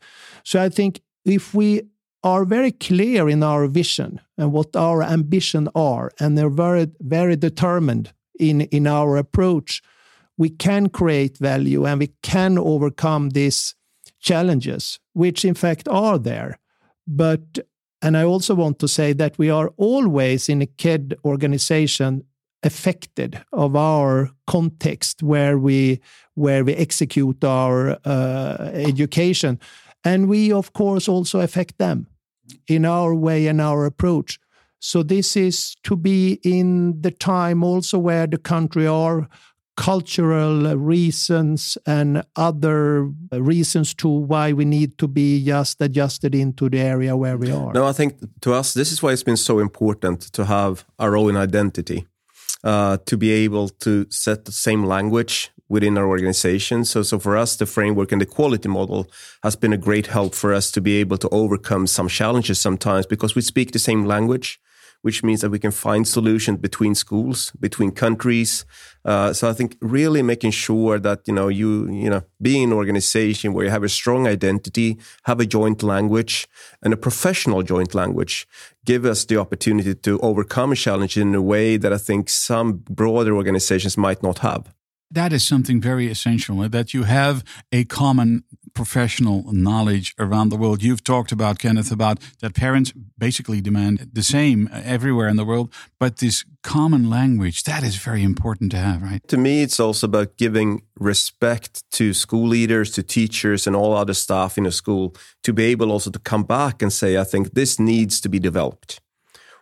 So 0.45 0.61
I 0.61 0.69
think 0.69 1.01
if 1.25 1.55
we 1.55 1.83
are 2.23 2.45
very 2.45 2.71
clear 2.71 3.29
in 3.29 3.43
our 3.43 3.67
vision 3.67 4.21
and 4.38 4.53
what 4.53 4.77
our 4.77 5.03
ambition 5.03 5.69
are, 5.75 6.11
and 6.21 6.37
they're 6.37 6.51
very, 6.51 6.88
very 7.01 7.37
determined 7.37 8.12
in, 8.38 8.62
in 8.62 8.87
our 8.87 9.17
approach, 9.17 9.83
we 10.37 10.51
can 10.51 10.88
create 10.88 11.38
value 11.38 11.85
and 11.85 12.01
we 12.01 12.12
can 12.23 12.59
overcome 12.59 13.31
these 13.31 13.75
challenges, 14.21 14.99
which 15.15 15.45
in 15.45 15.55
fact 15.55 15.88
are 15.88 16.19
there. 16.19 16.59
But, 17.07 17.59
and 18.03 18.17
I 18.17 18.25
also 18.25 18.55
want 18.55 18.81
to 18.81 18.88
say 18.88 19.12
that 19.15 19.38
we 19.38 19.49
are 19.49 19.73
always 19.77 20.49
in 20.49 20.61
a 20.61 20.67
KED 20.67 21.15
organization 21.25 22.25
affected 22.65 23.41
of 23.53 23.77
our 23.77 24.31
context 24.47 25.23
where 25.23 25.59
we 25.59 26.01
where 26.35 26.65
we 26.65 26.75
execute 26.75 27.45
our 27.45 27.99
uh, 28.05 28.71
education. 28.75 29.61
And 30.05 30.29
we 30.29 30.53
of 30.53 30.73
course 30.73 31.09
also 31.09 31.41
affect 31.41 31.79
them 31.79 32.09
in 32.67 32.85
our 32.85 33.15
way 33.15 33.47
and 33.47 33.61
our 33.61 33.87
approach. 33.87 34.38
So 34.81 35.05
this 35.05 35.37
is 35.37 35.77
to 35.85 35.97
be 35.97 36.41
in 36.43 37.01
the 37.03 37.12
time 37.12 37.62
also 37.62 37.99
where 37.99 38.27
the 38.27 38.38
country 38.38 38.87
are 38.87 39.29
cultural 39.76 40.76
reasons 40.76 41.78
and 41.87 42.22
other 42.37 43.11
reasons 43.32 43.94
to 43.94 44.08
why 44.08 44.52
we 44.52 44.64
need 44.64 44.98
to 44.98 45.08
be 45.08 45.44
just 45.44 45.80
adjusted 45.80 46.35
into 46.35 46.68
the 46.68 46.78
area 46.78 47.16
where 47.16 47.38
we 47.38 47.50
are. 47.50 47.72
No, 47.72 47.87
I 47.87 47.92
think 47.92 48.18
to 48.42 48.52
us, 48.52 48.74
this 48.74 48.92
is 48.92 49.02
why 49.02 49.12
it's 49.12 49.22
been 49.22 49.37
so 49.37 49.58
important 49.58 50.20
to 50.32 50.44
have 50.44 50.85
our 50.98 51.16
own 51.16 51.37
identity, 51.37 52.06
uh, 52.62 52.98
to 53.06 53.16
be 53.16 53.30
able 53.30 53.68
to 53.68 54.06
set 54.11 54.44
the 54.44 54.52
same 54.52 54.85
language 54.85 55.50
within 55.68 55.96
our 55.96 56.06
organization. 56.06 56.85
So, 56.85 57.02
so 57.02 57.18
for 57.18 57.35
us, 57.35 57.56
the 57.56 57.64
framework 57.64 58.12
and 58.12 58.20
the 58.20 58.26
quality 58.26 58.68
model 58.68 59.11
has 59.42 59.56
been 59.56 59.72
a 59.72 59.78
great 59.78 60.08
help 60.08 60.35
for 60.35 60.52
us 60.52 60.70
to 60.72 60.82
be 60.82 60.96
able 61.00 61.16
to 61.16 61.28
overcome 61.30 61.87
some 61.87 62.08
challenges 62.08 62.61
sometimes 62.61 63.06
because 63.06 63.35
we 63.35 63.40
speak 63.40 63.72
the 63.72 63.78
same 63.78 64.04
language 64.04 64.61
which 65.03 65.23
means 65.23 65.41
that 65.43 65.51
we 65.51 65.59
can 65.59 65.71
find 65.71 66.07
solutions 66.09 66.59
between 66.59 66.95
schools, 66.95 67.53
between 67.61 67.91
countries. 67.91 68.65
Uh, 69.05 69.33
so 69.33 69.49
I 69.49 69.53
think 69.53 69.77
really 69.81 70.23
making 70.23 70.53
sure 70.53 70.99
that 70.99 71.21
you 71.27 71.35
know 71.35 71.49
you 71.49 71.91
you 71.91 72.09
know 72.09 72.23
being 72.41 72.65
an 72.65 72.73
organization 72.73 73.53
where 73.53 73.65
you 73.65 73.71
have 73.71 73.85
a 73.85 73.88
strong 73.88 74.27
identity, 74.27 74.99
have 75.25 75.41
a 75.41 75.47
joint 75.47 75.83
language 75.83 76.49
and 76.83 76.93
a 76.93 76.97
professional 76.97 77.62
joint 77.62 77.95
language, 77.95 78.47
give 78.85 79.05
us 79.05 79.25
the 79.25 79.37
opportunity 79.37 79.95
to 79.95 80.19
overcome 80.21 80.73
a 80.73 80.77
challenge 80.77 81.17
in 81.17 81.35
a 81.35 81.43
way 81.43 81.77
that 81.77 81.93
I 81.93 81.99
think 81.99 82.29
some 82.29 82.83
broader 82.88 83.37
organizations 83.37 83.97
might 83.97 84.23
not 84.23 84.38
have 84.38 84.73
that 85.12 85.33
is 85.33 85.47
something 85.47 85.81
very 85.81 86.09
essential 86.11 86.67
that 86.69 86.95
you 86.95 87.03
have 87.03 87.45
a 87.71 87.85
common 87.85 88.45
professional 88.74 89.44
knowledge 89.52 90.14
around 90.18 90.48
the 90.48 90.56
world. 90.56 90.82
You've 90.82 91.04
talked 91.04 91.32
about, 91.32 91.58
Kenneth, 91.58 91.90
about 91.90 92.18
that 92.40 92.54
parents 92.54 92.92
basically 93.18 93.61
demand 93.61 94.11
the 94.12 94.22
same 94.22 94.68
everywhere 94.72 95.28
in 95.28 95.37
the 95.37 95.44
world, 95.44 95.72
but 95.98 96.18
this 96.18 96.44
common 96.62 97.11
language, 97.11 97.64
that 97.64 97.82
is 97.82 97.96
very 97.96 98.22
important 98.22 98.70
to 98.72 98.78
have, 98.78 99.02
right? 99.02 99.26
To 99.28 99.37
me, 99.37 99.62
it's 99.62 99.80
also 99.80 100.06
about 100.06 100.37
giving 100.37 100.82
respect 100.98 101.88
to 101.92 102.14
school 102.14 102.46
leaders, 102.46 102.90
to 102.92 103.02
teachers, 103.02 103.66
and 103.66 103.74
all 103.76 103.94
other 103.94 104.14
staff 104.14 104.56
in 104.56 104.66
a 104.66 104.72
school 104.72 105.14
to 105.42 105.52
be 105.52 105.64
able 105.64 105.90
also 105.90 106.11
to 106.11 106.18
come 106.18 106.44
back 106.44 106.82
and 106.82 106.92
say, 106.92 107.18
I 107.18 107.24
think 107.24 107.54
this 107.54 107.78
needs 107.78 108.20
to 108.20 108.28
be 108.28 108.38
developed 108.38 109.00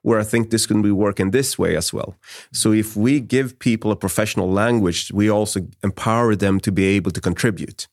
where 0.03 0.19
I 0.19 0.25
think 0.25 0.51
this 0.51 0.67
can 0.67 0.83
be 0.83 0.91
working 0.91 1.31
this 1.31 1.59
way 1.59 1.77
as 1.77 1.93
well. 1.93 2.15
So 2.53 2.73
if 2.73 2.97
we 2.97 3.21
give 3.21 3.59
people 3.59 3.91
a 3.91 3.97
professional 3.97 4.51
language, 4.51 5.11
we 5.13 5.31
also 5.31 5.61
empower 5.83 6.35
them 6.35 6.59
to 6.61 6.73
be 6.73 6.85
able 6.97 7.11
to 7.11 7.21
contribute. 7.21 7.87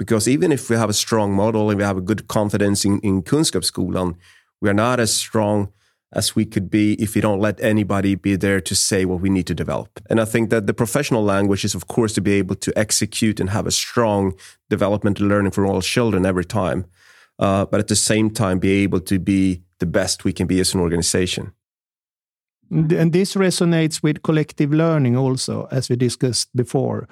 Because 0.00 0.26
even 0.26 0.50
if 0.50 0.70
we 0.70 0.76
have 0.76 0.88
a 0.88 0.94
strong 0.94 1.34
model 1.34 1.68
and 1.68 1.76
we 1.76 1.84
have 1.84 1.98
a 1.98 2.00
good 2.00 2.26
confidence 2.26 2.86
in, 2.86 3.00
in 3.00 3.22
Kunskapsskolan, 3.22 4.16
we 4.62 4.70
are 4.70 4.80
not 4.86 4.98
as 4.98 5.14
strong 5.14 5.68
as 6.14 6.34
we 6.34 6.46
could 6.46 6.70
be 6.70 6.94
if 6.94 7.14
we 7.14 7.20
don't 7.20 7.38
let 7.38 7.60
anybody 7.60 8.14
be 8.14 8.34
there 8.34 8.62
to 8.62 8.74
say 8.74 9.04
what 9.04 9.20
we 9.20 9.28
need 9.28 9.46
to 9.48 9.54
develop. 9.54 10.00
And 10.08 10.18
I 10.18 10.24
think 10.24 10.48
that 10.48 10.66
the 10.66 10.72
professional 10.72 11.22
language 11.22 11.66
is, 11.66 11.74
of 11.74 11.86
course, 11.86 12.14
to 12.14 12.22
be 12.22 12.32
able 12.32 12.54
to 12.54 12.72
execute 12.78 13.40
and 13.40 13.50
have 13.50 13.66
a 13.66 13.70
strong 13.70 14.32
development 14.70 15.20
and 15.20 15.28
learning 15.28 15.52
for 15.52 15.66
all 15.66 15.82
children 15.82 16.24
every 16.24 16.46
time. 16.46 16.86
Uh, 17.38 17.66
but 17.66 17.78
at 17.78 17.88
the 17.88 17.94
same 17.94 18.30
time, 18.30 18.58
be 18.58 18.82
able 18.82 19.00
to 19.00 19.18
be 19.18 19.60
the 19.80 19.86
best 19.86 20.24
we 20.24 20.32
can 20.32 20.46
be 20.46 20.60
as 20.60 20.72
an 20.72 20.80
organization. 20.80 21.52
And 22.70 23.12
this 23.12 23.34
resonates 23.34 24.02
with 24.02 24.22
collective 24.22 24.72
learning 24.72 25.18
also, 25.18 25.68
as 25.70 25.90
we 25.90 25.96
discussed 25.96 26.48
before 26.56 27.06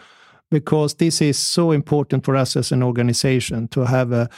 because 0.50 0.94
this 0.94 1.20
is 1.20 1.38
so 1.38 1.72
important 1.72 2.24
for 2.24 2.36
us 2.36 2.56
as 2.56 2.72
an 2.72 2.82
organization 2.82 3.68
to 3.68 3.84
have 3.84 4.12
a, 4.12 4.28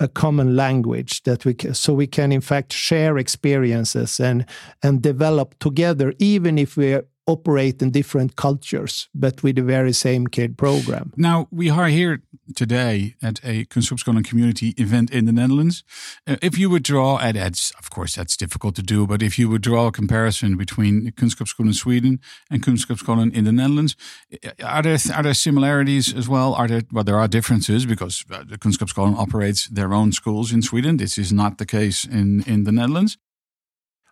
a 0.00 0.08
common 0.08 0.56
language 0.56 1.22
that 1.24 1.44
we 1.44 1.54
can, 1.54 1.74
so 1.74 1.92
we 1.92 2.06
can 2.06 2.32
in 2.32 2.40
fact 2.40 2.72
share 2.72 3.18
experiences 3.18 4.20
and 4.20 4.44
and 4.82 5.02
develop 5.02 5.58
together 5.58 6.14
even 6.18 6.58
if 6.58 6.76
we 6.76 6.98
operate 7.28 7.82
in 7.82 7.90
different 7.90 8.34
cultures, 8.36 9.08
but 9.14 9.42
with 9.42 9.56
the 9.56 9.62
very 9.62 9.92
same 9.92 10.26
KED 10.26 10.56
program. 10.56 11.12
Now, 11.16 11.46
we 11.50 11.68
are 11.70 11.88
here 11.88 12.22
today 12.56 13.14
at 13.22 13.38
a 13.44 13.66
Kunskapsskolan 13.66 14.24
community 14.24 14.68
event 14.78 15.10
in 15.10 15.26
the 15.26 15.32
Netherlands. 15.32 15.84
Uh, 16.26 16.36
if 16.40 16.58
you 16.58 16.70
would 16.70 16.82
draw, 16.82 17.18
and 17.18 17.36
that's, 17.36 17.70
of 17.78 17.90
course, 17.90 18.16
that's 18.16 18.36
difficult 18.36 18.74
to 18.76 18.82
do, 18.82 19.06
but 19.06 19.22
if 19.22 19.38
you 19.38 19.48
would 19.50 19.62
draw 19.62 19.86
a 19.88 19.92
comparison 19.92 20.56
between 20.56 21.12
Kunskapsskolan 21.12 21.74
Sweden 21.74 22.18
and 22.50 22.62
Kunskapsskolan 22.62 23.34
in 23.34 23.44
the 23.44 23.52
Netherlands, 23.52 23.94
uh, 24.32 24.50
are 24.64 24.82
there, 24.82 24.98
are 25.14 25.22
there 25.22 25.34
similarities 25.34 26.14
as 26.14 26.28
well? 26.28 26.54
Are 26.54 26.66
there, 26.66 26.82
well, 26.90 27.04
there 27.04 27.18
are 27.18 27.28
differences 27.28 27.84
because 27.84 28.24
uh, 28.30 28.42
the 28.48 28.56
Kunskapsskolan 28.56 29.16
operates 29.18 29.68
their 29.68 29.92
own 29.92 30.12
schools 30.12 30.50
in 30.50 30.62
Sweden. 30.62 30.96
This 30.96 31.18
is 31.18 31.30
not 31.30 31.58
the 31.58 31.66
case 31.66 32.04
in, 32.04 32.42
in 32.46 32.64
the 32.64 32.72
Netherlands. 32.72 33.18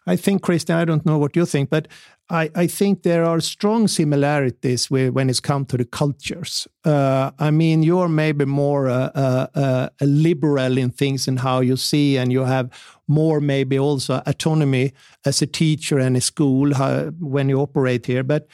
I 0.07 0.17
think, 0.17 0.43
Christian, 0.43 0.77
I 0.77 0.85
don't 0.85 1.05
know 1.05 1.19
what 1.19 1.35
you 1.35 1.45
think, 1.45 1.69
but 1.69 1.89
I, 2.29 2.51
I 2.55 2.67
think 2.67 3.03
there 3.03 3.25
are 3.25 3.41
strong 3.41 3.87
similarities 3.87 4.91
with, 4.91 5.11
when 5.11 5.31
it's 5.31 5.41
come 5.41 5.65
to 5.67 5.77
the 5.77 5.85
cultures. 5.85 6.67
Uh, 6.85 7.31
I 7.39 7.53
mean, 7.53 7.85
you're 7.85 8.09
maybe 8.09 8.45
more 8.45 8.89
uh, 8.89 9.11
uh, 9.15 9.47
uh, 9.55 9.89
liberal 10.01 10.77
in 10.77 10.91
things 10.91 11.29
and 11.29 11.39
how 11.39 11.61
you 11.61 11.77
see, 11.77 12.17
and 12.17 12.33
you 12.33 12.45
have 12.45 12.71
more 13.07 13.41
maybe 13.41 13.79
also 13.79 14.23
autonomy 14.27 14.93
as 15.25 15.41
a 15.41 15.47
teacher 15.47 15.99
and 15.99 16.17
a 16.17 16.21
school 16.21 16.75
how, 16.75 17.11
when 17.21 17.49
you 17.49 17.61
operate 17.61 18.07
here. 18.07 18.25
But 18.25 18.49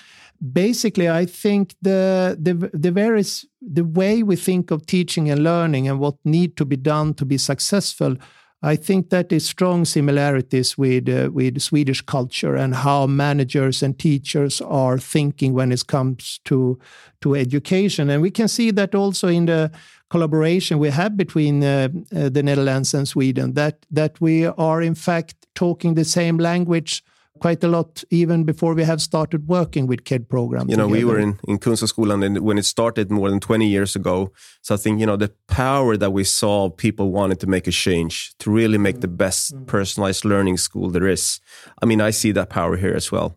basically, 0.53 1.09
I 1.09 1.25
think 1.25 1.75
the 1.81 2.37
the 2.39 2.71
the 2.75 2.91
various 2.91 3.47
the 3.63 3.85
way 3.85 4.23
we 4.23 4.37
think 4.37 4.71
of 4.71 4.85
teaching 4.85 5.31
and 5.31 5.43
learning 5.43 5.89
and 5.89 5.99
what 5.99 6.17
need 6.25 6.57
to 6.57 6.67
be 6.67 6.77
done 6.77 7.15
to 7.15 7.25
be 7.25 7.39
successful 7.39 8.17
I 8.65 8.77
think 8.77 9.11
that 9.11 9.33
is 9.33 9.45
strong 9.45 9.85
similarities 9.85 10.79
with 10.79 11.09
uh, 11.09 11.31
with 11.33 11.61
Swedish 11.61 12.01
culture 12.01 12.55
and 12.55 12.75
how 12.75 13.07
managers 13.07 13.83
and 13.83 13.99
teachers 13.99 14.61
are 14.61 14.99
thinking 14.99 15.53
when 15.53 15.73
it 15.73 15.87
comes 15.87 16.41
to 16.45 16.79
to 17.23 17.35
education, 17.35 18.11
and 18.11 18.23
we 18.23 18.31
can 18.31 18.49
see 18.49 18.71
that 18.71 18.95
also 18.95 19.29
in 19.29 19.47
the 19.47 19.71
collaboration 20.11 20.79
we 20.79 20.91
have 20.91 21.17
between 21.17 21.65
uh, 21.65 21.89
uh, 22.15 22.29
the 22.29 22.43
Netherlands 22.43 22.95
and 22.95 23.09
Sweden. 23.09 23.55
That 23.55 23.85
that 23.91 24.21
we 24.21 24.47
are 24.47 24.81
in 24.81 24.95
fact 24.95 25.35
talking 25.55 25.95
the 25.95 26.05
same 26.05 26.39
language 26.39 27.03
quite 27.43 27.65
a 27.65 27.69
lot 27.69 28.05
even 28.11 28.45
before 28.45 28.73
we 28.73 28.85
have 28.85 29.01
started 29.03 29.49
working 29.49 29.89
with 29.89 30.05
KED 30.05 30.29
programs. 30.29 30.71
You 30.71 30.77
know, 30.77 30.89
together. 30.89 31.07
we 31.07 31.13
were 31.13 31.19
in, 31.19 31.39
in 31.49 31.59
Kunskapsskolan 31.59 32.25
and 32.25 32.39
when 32.39 32.57
it 32.57 32.65
started 32.65 33.11
more 33.11 33.29
than 33.31 33.41
20 33.41 33.67
years 33.67 33.97
ago. 33.97 34.31
So 34.63 34.75
I 34.77 34.79
think, 34.79 35.01
you 35.01 35.07
know, 35.07 35.17
the 35.17 35.33
power 35.49 35.97
that 35.97 36.13
we 36.13 36.23
saw 36.23 36.71
people 36.71 37.11
wanted 37.11 37.41
to 37.41 37.49
make 37.49 37.67
a 37.67 37.73
change, 37.73 38.33
to 38.39 38.51
really 38.51 38.79
make 38.79 39.01
the 39.01 39.09
best 39.09 39.55
mm. 39.55 39.67
personalized 39.67 40.25
learning 40.25 40.59
school 40.59 40.89
there 40.91 41.09
is. 41.09 41.41
I 41.83 41.87
mean, 41.87 42.01
I 42.01 42.11
see 42.11 42.31
that 42.33 42.49
power 42.49 42.77
here 42.77 42.95
as 42.95 43.11
well. 43.11 43.37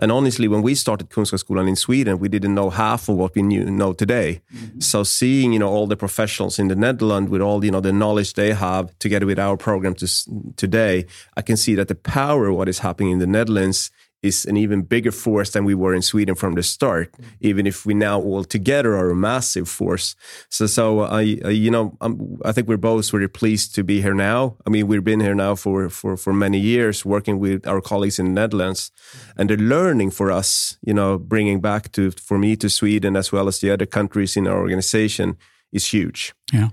And 0.00 0.12
honestly, 0.12 0.46
when 0.46 0.62
we 0.62 0.74
started 0.74 1.10
Kunskapsskolan 1.10 1.68
in 1.68 1.76
Sweden, 1.76 2.18
we 2.18 2.28
didn't 2.28 2.54
know 2.54 2.70
half 2.70 3.08
of 3.08 3.16
what 3.16 3.34
we 3.34 3.42
knew 3.42 3.64
know 3.64 3.92
today. 3.92 4.40
Mm-hmm. 4.54 4.80
So 4.80 5.02
seeing, 5.02 5.52
you 5.52 5.58
know, 5.58 5.68
all 5.68 5.86
the 5.86 5.96
professionals 5.96 6.58
in 6.58 6.68
the 6.68 6.76
Netherlands 6.76 7.30
with 7.30 7.42
all, 7.42 7.64
you 7.64 7.70
know, 7.70 7.80
the 7.80 7.92
knowledge 7.92 8.34
they 8.34 8.52
have 8.52 8.96
together 8.98 9.26
with 9.26 9.38
our 9.38 9.56
program 9.56 9.94
to, 9.94 10.06
today, 10.56 11.06
I 11.36 11.42
can 11.42 11.56
see 11.56 11.74
that 11.74 11.88
the 11.88 11.96
power 11.96 12.46
of 12.48 12.56
what 12.56 12.68
is 12.68 12.78
happening 12.78 13.12
in 13.12 13.18
the 13.18 13.26
Netherlands 13.26 13.90
is 14.22 14.44
an 14.46 14.56
even 14.56 14.82
bigger 14.82 15.12
force 15.12 15.50
than 15.50 15.64
we 15.64 15.74
were 15.74 15.94
in 15.94 16.02
Sweden 16.02 16.34
from 16.34 16.54
the 16.54 16.62
start, 16.62 17.12
mm-hmm. 17.12 17.30
even 17.40 17.66
if 17.66 17.86
we 17.86 17.94
now 17.94 18.20
all 18.20 18.44
together 18.44 18.96
are 18.96 19.10
a 19.10 19.14
massive 19.14 19.68
force. 19.68 20.16
So, 20.48 20.66
so 20.66 21.00
I, 21.00 21.38
I 21.44 21.50
you 21.50 21.70
know, 21.70 21.96
I'm, 22.00 22.38
i 22.44 22.52
think 22.52 22.68
we're 22.68 22.76
both 22.76 23.10
very 23.10 23.28
pleased 23.28 23.74
to 23.76 23.84
be 23.84 24.00
here 24.00 24.14
now. 24.14 24.56
I 24.66 24.70
mean, 24.70 24.88
we've 24.88 25.04
been 25.04 25.20
here 25.20 25.34
now 25.34 25.54
for, 25.54 25.88
for, 25.88 26.16
for 26.16 26.32
many 26.32 26.58
years 26.58 27.04
working 27.04 27.38
with 27.38 27.66
our 27.66 27.80
colleagues 27.80 28.18
in 28.18 28.26
the 28.26 28.40
Netherlands 28.40 28.90
mm-hmm. 28.90 29.40
and 29.40 29.50
the 29.50 29.56
learning 29.56 30.10
for 30.10 30.32
us, 30.32 30.78
you 30.82 30.94
know, 30.94 31.18
bringing 31.18 31.60
back 31.60 31.92
to, 31.92 32.10
for 32.10 32.38
me 32.38 32.56
to 32.56 32.68
Sweden 32.68 33.16
as 33.16 33.30
well 33.30 33.46
as 33.46 33.60
the 33.60 33.70
other 33.70 33.86
countries 33.86 34.36
in 34.36 34.48
our 34.48 34.58
organization 34.58 35.36
is 35.72 35.86
huge. 35.86 36.34
Yeah. 36.52 36.70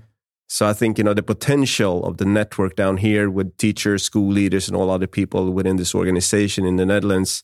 So 0.48 0.66
I 0.66 0.72
think 0.72 0.98
you 0.98 1.04
know 1.04 1.14
the 1.14 1.22
potential 1.22 2.04
of 2.04 2.18
the 2.18 2.24
network 2.24 2.76
down 2.76 2.98
here 2.98 3.28
with 3.28 3.56
teachers, 3.56 4.04
school 4.04 4.30
leaders, 4.30 4.68
and 4.68 4.76
all 4.76 4.90
other 4.90 5.08
people 5.08 5.50
within 5.52 5.76
this 5.76 5.94
organization 5.94 6.64
in 6.64 6.76
the 6.76 6.86
Netherlands. 6.86 7.42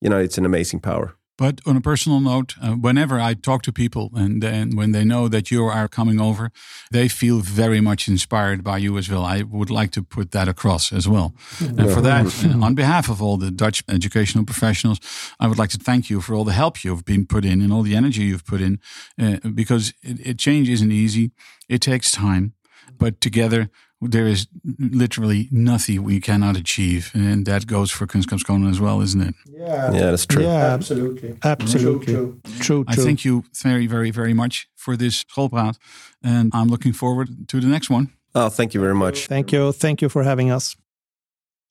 You 0.00 0.08
know, 0.08 0.18
it's 0.18 0.38
an 0.38 0.46
amazing 0.46 0.80
power. 0.80 1.17
But 1.38 1.60
on 1.64 1.76
a 1.76 1.80
personal 1.80 2.18
note, 2.20 2.56
uh, 2.60 2.72
whenever 2.72 3.20
I 3.20 3.34
talk 3.34 3.62
to 3.62 3.72
people 3.72 4.10
and, 4.14 4.42
and 4.42 4.76
when 4.76 4.90
they 4.90 5.04
know 5.04 5.28
that 5.28 5.52
you 5.52 5.64
are 5.66 5.86
coming 5.88 6.20
over, 6.20 6.50
they 6.90 7.08
feel 7.08 7.38
very 7.38 7.80
much 7.80 8.08
inspired 8.08 8.64
by 8.64 8.78
you 8.78 8.98
as 8.98 9.08
well. 9.08 9.24
I 9.24 9.42
would 9.42 9.70
like 9.70 9.92
to 9.92 10.02
put 10.02 10.32
that 10.32 10.48
across 10.48 10.92
as 10.92 11.06
well. 11.06 11.32
And 11.60 11.90
for 11.90 12.00
that, 12.00 12.26
uh, 12.44 12.66
on 12.66 12.74
behalf 12.74 13.08
of 13.08 13.22
all 13.22 13.36
the 13.36 13.52
Dutch 13.52 13.84
educational 13.88 14.44
professionals, 14.44 14.98
I 15.38 15.46
would 15.46 15.58
like 15.58 15.70
to 15.70 15.78
thank 15.78 16.10
you 16.10 16.20
for 16.20 16.34
all 16.34 16.44
the 16.44 16.52
help 16.52 16.82
you've 16.82 17.04
been 17.04 17.24
put 17.24 17.44
in 17.44 17.62
and 17.62 17.72
all 17.72 17.82
the 17.82 17.94
energy 17.94 18.22
you've 18.24 18.44
put 18.44 18.60
in, 18.60 18.80
uh, 19.16 19.38
because 19.54 19.94
it, 20.02 20.26
it, 20.26 20.38
change 20.38 20.68
isn't 20.68 20.92
easy. 20.92 21.30
It 21.68 21.80
takes 21.80 22.10
time, 22.10 22.54
but 22.98 23.20
together 23.20 23.70
there 24.00 24.26
is 24.26 24.46
literally 24.78 25.48
nothing 25.50 26.04
we 26.04 26.20
cannot 26.20 26.56
achieve, 26.56 27.10
and 27.14 27.46
that 27.46 27.66
goes 27.66 27.90
for 27.90 28.06
Kunskapsskolan 28.06 28.70
as 28.70 28.80
well, 28.80 29.00
isn't 29.00 29.20
it? 29.20 29.34
Yeah, 29.46 29.92
yeah, 29.92 30.10
that's 30.10 30.26
true. 30.26 30.42
Yeah, 30.42 30.74
absolutely, 30.74 31.36
absolutely, 31.42 32.06
true, 32.06 32.40
true. 32.44 32.60
true. 32.60 32.84
I 32.86 32.94
thank 32.94 33.24
you 33.24 33.44
very, 33.62 33.86
very, 33.86 34.10
very 34.10 34.34
much 34.34 34.68
for 34.76 34.96
this 34.96 35.24
schoolpraat, 35.24 35.78
and 36.22 36.50
I'm 36.54 36.68
looking 36.68 36.92
forward 36.92 37.48
to 37.48 37.60
the 37.60 37.66
next 37.66 37.90
one. 37.90 38.12
Oh, 38.34 38.48
thank 38.48 38.74
you 38.74 38.80
very 38.80 38.94
much. 38.94 39.26
Thank 39.26 39.52
you, 39.52 39.72
thank 39.72 40.00
you 40.00 40.08
for 40.08 40.22
having 40.22 40.50
us. 40.50 40.76